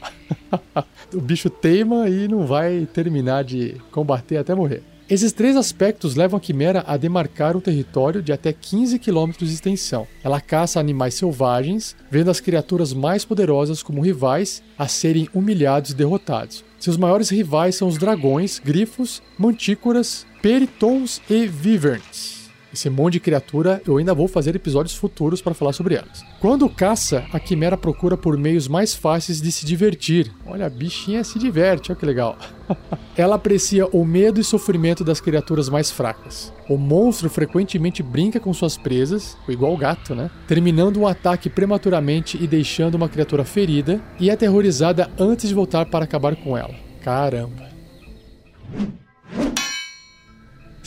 o 1.14 1.20
bicho 1.20 1.50
teima 1.50 2.08
e 2.08 2.28
não 2.28 2.46
vai 2.46 2.86
terminar 2.92 3.44
de 3.44 3.76
combater 3.90 4.36
até 4.36 4.54
morrer. 4.54 4.82
Esses 5.10 5.32
três 5.32 5.56
aspectos 5.56 6.16
levam 6.16 6.36
a 6.36 6.40
quimera 6.40 6.84
a 6.86 6.94
demarcar 6.98 7.56
um 7.56 7.60
território 7.60 8.22
de 8.22 8.30
até 8.30 8.52
15 8.52 8.98
km 8.98 9.30
de 9.38 9.46
extensão. 9.46 10.06
Ela 10.22 10.38
caça 10.38 10.78
animais 10.78 11.14
selvagens, 11.14 11.96
vendo 12.10 12.30
as 12.30 12.40
criaturas 12.40 12.92
mais 12.92 13.24
poderosas 13.24 13.82
como 13.82 14.02
rivais 14.02 14.62
a 14.78 14.86
serem 14.86 15.26
humilhados 15.32 15.92
e 15.92 15.94
derrotados. 15.94 16.62
Seus 16.78 16.98
maiores 16.98 17.30
rivais 17.30 17.74
são 17.74 17.88
os 17.88 17.96
dragões, 17.96 18.58
grifos, 18.58 19.22
mantícoras, 19.38 20.26
peritons 20.42 21.22
e 21.30 21.46
viverns. 21.46 22.37
Esse 22.78 22.88
monte 22.88 23.14
de 23.14 23.20
criatura, 23.20 23.82
eu 23.84 23.96
ainda 23.96 24.14
vou 24.14 24.28
fazer 24.28 24.54
episódios 24.54 24.94
futuros 24.94 25.42
para 25.42 25.52
falar 25.52 25.72
sobre 25.72 25.96
elas. 25.96 26.24
Quando 26.40 26.68
caça, 26.68 27.26
a 27.32 27.40
quimera 27.40 27.76
procura 27.76 28.16
por 28.16 28.38
meios 28.38 28.68
mais 28.68 28.94
fáceis 28.94 29.40
de 29.40 29.50
se 29.50 29.66
divertir. 29.66 30.32
Olha, 30.46 30.66
a 30.66 30.70
bichinha 30.70 31.24
se 31.24 31.40
diverte, 31.40 31.90
olha 31.90 31.98
que 31.98 32.06
legal. 32.06 32.38
Ela 33.18 33.34
aprecia 33.34 33.84
o 33.88 34.04
medo 34.04 34.40
e 34.40 34.44
sofrimento 34.44 35.02
das 35.02 35.20
criaturas 35.20 35.68
mais 35.68 35.90
fracas. 35.90 36.52
O 36.68 36.76
monstro 36.76 37.28
frequentemente 37.28 38.00
brinca 38.00 38.38
com 38.38 38.54
suas 38.54 38.76
presas, 38.76 39.36
igual 39.48 39.74
o 39.74 39.76
gato, 39.76 40.14
né? 40.14 40.30
Terminando 40.46 41.00
um 41.00 41.06
ataque 41.08 41.50
prematuramente 41.50 42.40
e 42.40 42.46
deixando 42.46 42.94
uma 42.94 43.08
criatura 43.08 43.44
ferida 43.44 44.00
e 44.20 44.30
aterrorizada 44.30 45.10
antes 45.18 45.48
de 45.48 45.54
voltar 45.54 45.86
para 45.86 46.04
acabar 46.04 46.36
com 46.36 46.56
ela. 46.56 46.76
Caramba. 47.02 47.66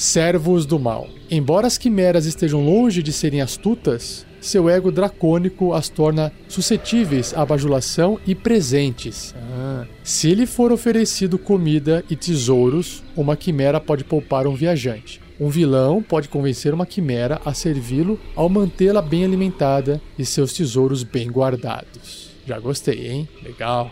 Servos 0.02 0.66
do 0.66 0.80
Mal. 0.80 1.08
Embora 1.30 1.68
as 1.68 1.78
quimeras 1.78 2.26
estejam 2.26 2.66
longe 2.66 3.04
de 3.04 3.14
serem 3.14 3.40
astutas, 3.40 4.26
seu 4.42 4.68
ego 4.68 4.92
dracônico 4.92 5.74
as 5.74 5.90
torna 5.90 6.34
suscetíveis 6.48 7.36
à 7.36 7.46
bajulação 7.46 8.20
e 8.26 8.34
presentes. 8.34 9.36
Ah. 9.38 9.86
Se 10.04 10.34
lhe 10.34 10.48
for 10.48 10.72
oferecido 10.72 11.38
comida 11.38 12.04
e 12.10 12.16
tesouros, 12.16 13.04
uma 13.16 13.38
quimera 13.38 13.80
pode 13.80 14.04
poupar 14.04 14.48
um 14.48 14.56
viajante. 14.56 15.22
Um 15.40 15.50
vilão 15.50 16.02
pode 16.02 16.30
convencer 16.30 16.74
uma 16.74 16.88
quimera 16.88 17.40
a 17.46 17.54
servi-lo 17.54 18.20
ao 18.36 18.50
mantê-la 18.50 19.04
bem 19.04 19.24
alimentada 19.24 20.02
e 20.18 20.26
seus 20.26 20.52
tesouros 20.52 21.04
bem 21.04 21.30
guardados. 21.30 22.32
Já 22.48 22.60
gostei, 22.60 23.08
hein? 23.08 23.30
Legal. 23.44 23.92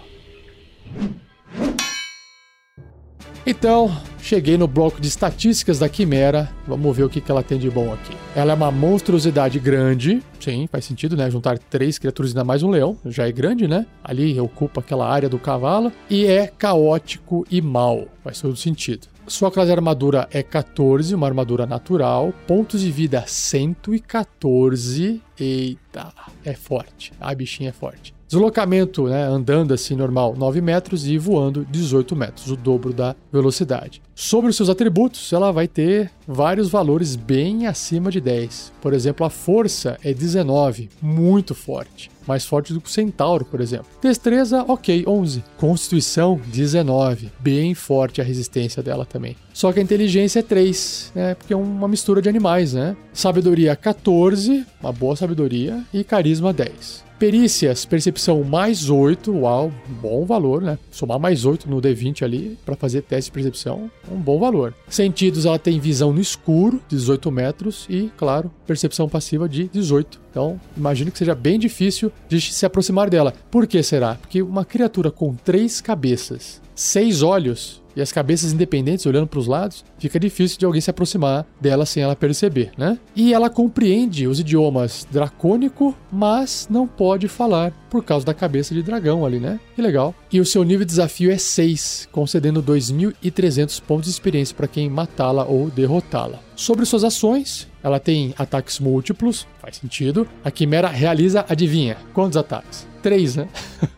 Então, 3.45 3.95
cheguei 4.21 4.57
no 4.57 4.67
bloco 4.67 5.01
de 5.01 5.07
estatísticas 5.07 5.79
da 5.79 5.89
Quimera. 5.89 6.49
Vamos 6.67 6.95
ver 6.95 7.03
o 7.03 7.09
que, 7.09 7.23
ela 7.29 7.43
tem 7.43 7.59
de 7.59 7.69
bom 7.69 7.93
aqui. 7.93 8.15
Ela 8.35 8.51
é 8.53 8.55
uma 8.55 8.71
monstruosidade 8.71 9.59
grande. 9.59 10.21
Sim, 10.39 10.67
faz 10.71 10.85
sentido, 10.85 11.17
né? 11.17 11.29
Juntar 11.29 11.57
três 11.57 11.97
criaturas 11.97 12.31
e 12.31 12.33
ainda 12.33 12.43
mais 12.43 12.63
um 12.63 12.69
leão. 12.69 12.97
Já 13.05 13.27
é 13.27 13.31
grande, 13.31 13.67
né? 13.67 13.85
Ali 14.03 14.39
ocupa 14.39 14.81
aquela 14.81 15.07
área 15.07 15.29
do 15.29 15.39
cavalo. 15.39 15.91
E 16.09 16.25
é 16.25 16.47
caótico 16.47 17.45
e 17.49 17.61
mal. 17.61 18.07
Faz 18.23 18.41
todo 18.41 18.55
sentido. 18.55 19.07
Sua 19.27 19.51
classe 19.51 19.67
de 19.67 19.73
armadura 19.73 20.27
é 20.31 20.41
14, 20.41 21.13
uma 21.13 21.27
armadura 21.27 21.67
natural. 21.67 22.33
Pontos 22.47 22.81
de 22.81 22.91
vida 22.91 23.23
114. 23.27 25.21
Eita, 25.39 26.11
é 26.43 26.53
forte. 26.53 27.13
A 27.19 27.35
bichinha 27.35 27.69
é 27.69 27.73
forte. 27.73 28.18
Deslocamento, 28.29 29.07
né, 29.07 29.23
andando 29.23 29.73
assim 29.73 29.95
normal, 29.95 30.35
9 30.37 30.61
metros 30.61 31.07
e 31.07 31.17
voando 31.17 31.65
18 31.67 32.15
metros, 32.15 32.51
o 32.51 32.55
dobro 32.55 32.93
da 32.93 33.15
velocidade. 33.33 34.03
Sobre 34.13 34.51
os 34.51 34.55
seus 34.55 34.69
atributos, 34.69 35.33
ela 35.33 35.51
vai 35.51 35.67
ter 35.67 36.11
vários 36.27 36.69
valores 36.69 37.15
bem 37.15 37.65
acima 37.65 38.11
de 38.11 38.21
10. 38.21 38.71
Por 38.79 38.93
exemplo, 38.93 39.25
a 39.25 39.31
força 39.31 39.97
é 40.03 40.13
19, 40.13 40.89
muito 41.01 41.55
forte. 41.55 42.11
Mais 42.27 42.45
forte 42.45 42.71
do 42.71 42.79
que 42.79 42.87
o 42.87 42.91
Centauro, 42.91 43.45
por 43.45 43.61
exemplo. 43.61 43.87
Destreza, 43.99 44.63
ok, 44.67 45.03
11. 45.07 45.43
Constituição, 45.57 46.39
19. 46.45 47.31
Bem 47.39 47.73
forte 47.73 48.21
a 48.21 48.23
resistência 48.23 48.83
dela 48.83 49.07
também. 49.07 49.35
Só 49.51 49.73
que 49.73 49.79
a 49.79 49.83
inteligência 49.83 50.41
é 50.41 50.43
3, 50.43 51.13
né? 51.15 51.33
Porque 51.33 51.53
é 51.53 51.57
uma 51.57 51.87
mistura 51.87 52.21
de 52.21 52.29
animais, 52.29 52.73
né? 52.73 52.95
Sabedoria, 53.11 53.75
14. 53.75 54.63
Uma 54.79 54.93
boa 54.93 55.15
sabedoria. 55.15 55.83
E 55.91 56.03
carisma, 56.03 56.53
10. 56.53 57.08
Perícias, 57.19 57.83
percepção 57.83 58.45
mais 58.45 58.89
8, 58.89 59.29
uau, 59.39 59.73
bom 60.01 60.25
valor, 60.25 60.61
né? 60.61 60.79
Somar 60.89 61.19
mais 61.19 61.43
8 61.43 61.69
no 61.69 61.81
D20 61.81 62.23
ali 62.23 62.57
para 62.65 62.77
fazer 62.77 63.01
teste 63.01 63.29
de 63.29 63.33
percepção, 63.33 63.91
um 64.09 64.15
bom 64.15 64.39
valor. 64.39 64.73
Sentidos, 64.87 65.45
ela 65.45 65.59
tem 65.59 65.81
visão 65.81 66.13
no 66.13 66.21
escuro, 66.21 66.81
18 66.87 67.29
metros, 67.29 67.85
e, 67.89 68.09
claro, 68.15 68.49
percepção 68.65 69.09
passiva 69.09 69.49
de 69.49 69.67
18. 69.67 70.17
Então, 70.31 70.61
imagino 70.77 71.11
que 71.11 71.17
seja 71.17 71.35
bem 71.35 71.59
difícil 71.59 72.09
de 72.29 72.39
se 72.39 72.65
aproximar 72.65 73.09
dela. 73.09 73.33
Por 73.51 73.67
que 73.67 73.83
será? 73.83 74.15
Porque 74.15 74.41
uma 74.41 74.63
criatura 74.63 75.11
com 75.11 75.35
três 75.35 75.81
cabeças, 75.81 76.61
seis 76.79 77.21
olhos 77.21 77.81
e 77.95 78.01
as 78.01 78.11
cabeças 78.11 78.53
independentes 78.53 79.05
olhando 79.05 79.27
para 79.27 79.39
os 79.39 79.47
lados, 79.47 79.83
fica 79.97 80.19
difícil 80.19 80.57
de 80.57 80.65
alguém 80.65 80.79
se 80.79 80.89
aproximar 80.89 81.45
dela 81.59 81.85
sem 81.85 82.01
ela 82.01 82.15
perceber, 82.15 82.71
né? 82.77 82.97
E 83.13 83.33
ela 83.33 83.49
compreende 83.49 84.27
os 84.27 84.39
idiomas 84.39 85.05
dracônico, 85.11 85.93
mas 86.11 86.67
não 86.69 86.87
pode 86.87 87.27
falar 87.27 87.73
por 87.89 88.03
causa 88.03 88.25
da 88.25 88.33
cabeça 88.33 88.73
de 88.73 88.81
dragão 88.81 89.25
ali, 89.25 89.39
né? 89.39 89.59
Que 89.75 89.81
legal. 89.81 90.15
E 90.31 90.39
o 90.39 90.45
seu 90.45 90.63
nível 90.63 90.85
de 90.85 90.91
desafio 90.91 91.31
é 91.31 91.37
6, 91.37 92.07
concedendo 92.11 92.63
2.300 92.63 93.81
pontos 93.81 94.05
de 94.05 94.11
experiência 94.11 94.55
para 94.55 94.67
quem 94.67 94.89
matá-la 94.89 95.43
ou 95.43 95.69
derrotá-la. 95.69 96.39
Sobre 96.55 96.85
suas 96.85 97.03
ações, 97.03 97.67
ela 97.83 97.99
tem 97.99 98.33
ataques 98.37 98.79
múltiplos, 98.79 99.47
faz 99.59 99.77
sentido. 99.77 100.27
A 100.43 100.51
Quimera 100.51 100.87
realiza, 100.87 101.45
adivinha, 101.47 101.97
quantos 102.13 102.37
ataques? 102.37 102.87
Três, 103.01 103.35
né? 103.35 103.47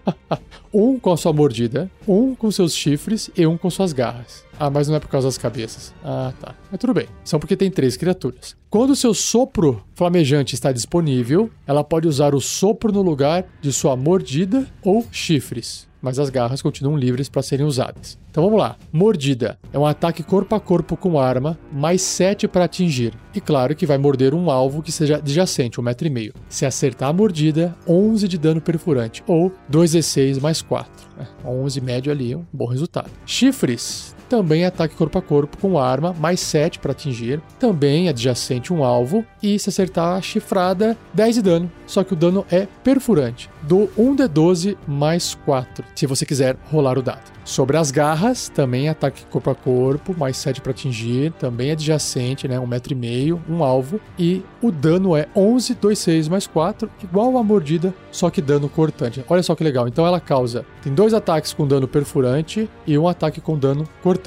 um 0.73 0.99
com 0.99 1.11
a 1.11 1.17
sua 1.17 1.33
mordida, 1.33 1.89
um 2.07 2.35
com 2.35 2.51
seus 2.51 2.75
chifres 2.75 3.31
e 3.35 3.45
um 3.47 3.57
com 3.57 3.69
suas 3.69 3.93
garras. 3.93 4.45
Ah, 4.59 4.69
mas 4.69 4.87
não 4.87 4.95
é 4.95 4.99
por 4.99 5.09
causa 5.09 5.27
das 5.27 5.37
cabeças. 5.37 5.93
Ah, 6.03 6.31
tá. 6.39 6.53
Mas 6.69 6.79
tudo 6.79 6.93
bem. 6.93 7.07
São 7.23 7.39
porque 7.39 7.57
tem 7.57 7.71
três 7.71 7.97
criaturas. 7.97 8.55
Quando 8.69 8.95
seu 8.95 9.13
sopro 9.13 9.83
flamejante 9.95 10.53
está 10.53 10.71
disponível, 10.71 11.49
ela 11.65 11.83
pode 11.83 12.07
usar 12.07 12.35
o 12.35 12.39
sopro 12.39 12.91
no 12.91 13.01
lugar 13.01 13.45
de 13.59 13.73
sua 13.73 13.95
mordida 13.95 14.67
ou 14.83 15.05
chifres 15.11 15.90
mas 16.01 16.19
as 16.19 16.29
garras 16.29 16.61
continuam 16.61 16.97
livres 16.97 17.29
para 17.29 17.41
serem 17.41 17.65
usadas. 17.65 18.17
Então 18.29 18.43
vamos 18.43 18.59
lá. 18.59 18.77
Mordida 18.91 19.57
é 19.71 19.77
um 19.77 19.85
ataque 19.85 20.23
corpo 20.23 20.55
a 20.55 20.59
corpo 20.59 20.97
com 20.97 21.19
arma, 21.19 21.57
mais 21.71 22.01
7 22.01 22.47
para 22.47 22.65
atingir. 22.65 23.13
E 23.35 23.41
claro 23.41 23.75
que 23.75 23.85
vai 23.85 23.97
morder 23.97 24.33
um 24.33 24.49
alvo 24.49 24.81
que 24.81 24.91
seja 24.91 25.17
adjacente, 25.17 25.79
um 25.79 25.83
metro 25.83 26.07
e 26.07 26.09
meio. 26.09 26.33
Se 26.49 26.65
acertar 26.65 27.09
a 27.09 27.13
mordida, 27.13 27.75
11 27.87 28.27
de 28.27 28.37
dano 28.37 28.61
perfurante, 28.61 29.23
ou 29.27 29.51
2d6 29.71 30.41
mais 30.41 30.61
4. 30.61 30.89
11 31.45 31.81
médio 31.81 32.11
ali, 32.11 32.35
um 32.35 32.45
bom 32.51 32.65
resultado. 32.65 33.09
Chifres 33.25 34.15
também 34.31 34.63
ataque 34.63 34.95
corpo 34.95 35.19
a 35.19 35.21
corpo 35.21 35.57
com 35.57 35.77
arma, 35.77 36.15
mais 36.17 36.39
7 36.39 36.79
para 36.79 36.93
atingir. 36.93 37.41
Também 37.59 38.07
adjacente 38.07 38.71
um 38.71 38.81
alvo. 38.81 39.25
E 39.43 39.59
se 39.59 39.67
acertar 39.67 40.15
a 40.15 40.21
chifrada, 40.21 40.97
10 41.13 41.35
de 41.35 41.41
dano. 41.41 41.71
Só 41.85 42.01
que 42.01 42.13
o 42.13 42.15
dano 42.15 42.45
é 42.49 42.65
perfurante. 42.81 43.49
Do 43.61 43.89
1d12 43.97 44.77
mais 44.87 45.35
4, 45.43 45.83
se 45.93 46.07
você 46.07 46.25
quiser 46.25 46.55
rolar 46.71 46.97
o 46.97 47.01
dado. 47.01 47.41
Sobre 47.43 47.75
as 47.75 47.91
garras, 47.91 48.47
também 48.49 48.87
ataque 48.87 49.25
corpo 49.25 49.49
a 49.49 49.55
corpo, 49.55 50.15
mais 50.17 50.37
7 50.37 50.61
para 50.61 50.71
atingir, 50.71 51.33
também 51.33 51.71
adjacente, 51.71 52.47
né, 52.47 52.59
um 52.59 52.67
metro 52.67 52.93
e 52.93 52.95
meio, 52.95 53.41
um 53.49 53.63
alvo, 53.63 53.99
e 54.17 54.43
o 54.61 54.71
dano 54.71 55.17
é 55.17 55.27
11, 55.35 55.73
2, 55.73 55.99
6 55.99 56.27
mais 56.27 56.45
4, 56.45 56.89
igual 57.03 57.37
a 57.37 57.43
mordida, 57.43 57.93
só 58.11 58.29
que 58.29 58.41
dano 58.41 58.69
cortante. 58.69 59.25
Olha 59.27 59.41
só 59.41 59.55
que 59.55 59.63
legal, 59.63 59.87
então 59.87 60.05
ela 60.05 60.19
causa, 60.19 60.65
tem 60.83 60.93
dois 60.93 61.13
ataques 61.13 61.51
com 61.51 61.67
dano 61.67 61.87
perfurante 61.87 62.69
e 62.85 62.97
um 62.97 63.07
ataque 63.07 63.41
com 63.41 63.57
dano 63.57 63.87
cortante. 64.03 64.20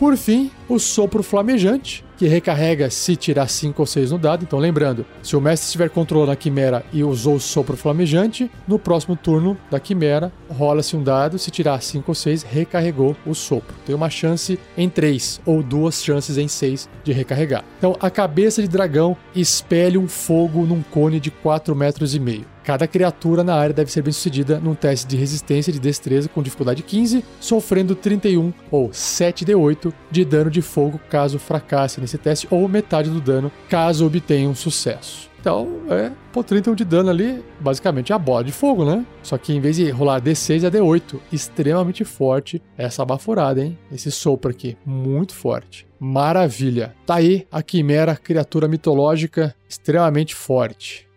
Por 0.00 0.16
fim, 0.16 0.50
o 0.66 0.78
sopro 0.78 1.22
flamejante, 1.22 2.02
que 2.16 2.26
recarrega 2.26 2.88
se 2.88 3.16
tirar 3.16 3.48
5 3.48 3.82
ou 3.82 3.84
6 3.84 4.12
no 4.12 4.18
dado. 4.18 4.44
Então, 4.44 4.58
lembrando, 4.58 5.04
se 5.22 5.36
o 5.36 5.40
mestre 5.42 5.66
estiver 5.66 5.90
controlando 5.90 6.32
a 6.32 6.36
quimera 6.36 6.82
e 6.90 7.04
usou 7.04 7.34
o 7.34 7.40
sopro 7.40 7.76
flamejante, 7.76 8.50
no 8.66 8.78
próximo 8.78 9.14
turno 9.14 9.58
da 9.70 9.78
quimera, 9.78 10.32
rola-se 10.48 10.96
um 10.96 11.02
dado. 11.02 11.38
Se 11.38 11.50
tirar 11.50 11.82
5 11.82 12.10
ou 12.10 12.14
6, 12.14 12.42
recarregou 12.44 13.14
o 13.26 13.34
sopro. 13.34 13.76
Tem 13.84 13.94
uma 13.94 14.08
chance 14.08 14.58
em 14.74 14.88
3 14.88 15.42
ou 15.44 15.62
duas 15.62 16.02
chances 16.02 16.38
em 16.38 16.48
6 16.48 16.88
de 17.04 17.12
recarregar. 17.12 17.62
Então, 17.76 17.94
a 18.00 18.08
cabeça 18.08 18.62
de 18.62 18.68
dragão 18.68 19.14
espelha 19.34 20.00
um 20.00 20.08
fogo 20.08 20.64
num 20.64 20.80
cone 20.80 21.20
de 21.20 21.30
4 21.30 21.76
metros 21.76 22.14
e 22.14 22.18
meio. 22.18 22.46
Cada 22.64 22.86
criatura 22.86 23.42
na 23.42 23.54
área 23.54 23.74
deve 23.74 23.90
ser 23.90 24.02
bem 24.02 24.12
sucedida 24.12 24.60
num 24.60 24.74
teste 24.74 25.06
de 25.06 25.16
resistência 25.16 25.72
de 25.72 25.80
destreza 25.80 26.28
com 26.28 26.42
dificuldade 26.42 26.82
15, 26.82 27.24
sofrendo 27.40 27.94
31 27.94 28.52
ou 28.70 28.90
7d8 28.90 29.92
de 30.10 30.24
dano 30.24 30.50
de 30.50 30.62
fogo 30.62 31.00
caso 31.08 31.38
fracasse 31.38 32.00
nesse 32.00 32.18
teste, 32.18 32.46
ou 32.50 32.68
metade 32.68 33.10
do 33.10 33.20
dano 33.20 33.50
caso 33.68 34.06
obtenha 34.06 34.48
um 34.48 34.54
sucesso. 34.54 35.30
Então, 35.40 35.80
é, 35.88 36.12
pô, 36.32 36.44
31 36.44 36.74
de 36.74 36.84
dano 36.84 37.08
ali, 37.08 37.42
basicamente 37.58 38.12
é 38.12 38.14
a 38.14 38.18
bola 38.18 38.44
de 38.44 38.52
fogo, 38.52 38.84
né? 38.84 39.06
Só 39.22 39.38
que 39.38 39.54
em 39.54 39.60
vez 39.60 39.76
de 39.76 39.88
rolar 39.88 40.20
D6 40.20 40.64
é 40.64 40.70
D8. 40.70 41.18
Extremamente 41.32 42.04
forte 42.04 42.62
essa 42.76 43.04
baforada, 43.06 43.64
hein? 43.64 43.78
Esse 43.90 44.10
sopro 44.10 44.50
aqui, 44.50 44.76
muito 44.84 45.34
forte. 45.34 45.86
Maravilha. 45.98 46.94
Tá 47.06 47.16
aí 47.16 47.46
a 47.50 47.62
quimera, 47.62 48.16
criatura 48.16 48.68
mitológica 48.68 49.54
extremamente 49.66 50.34
forte. 50.34 51.09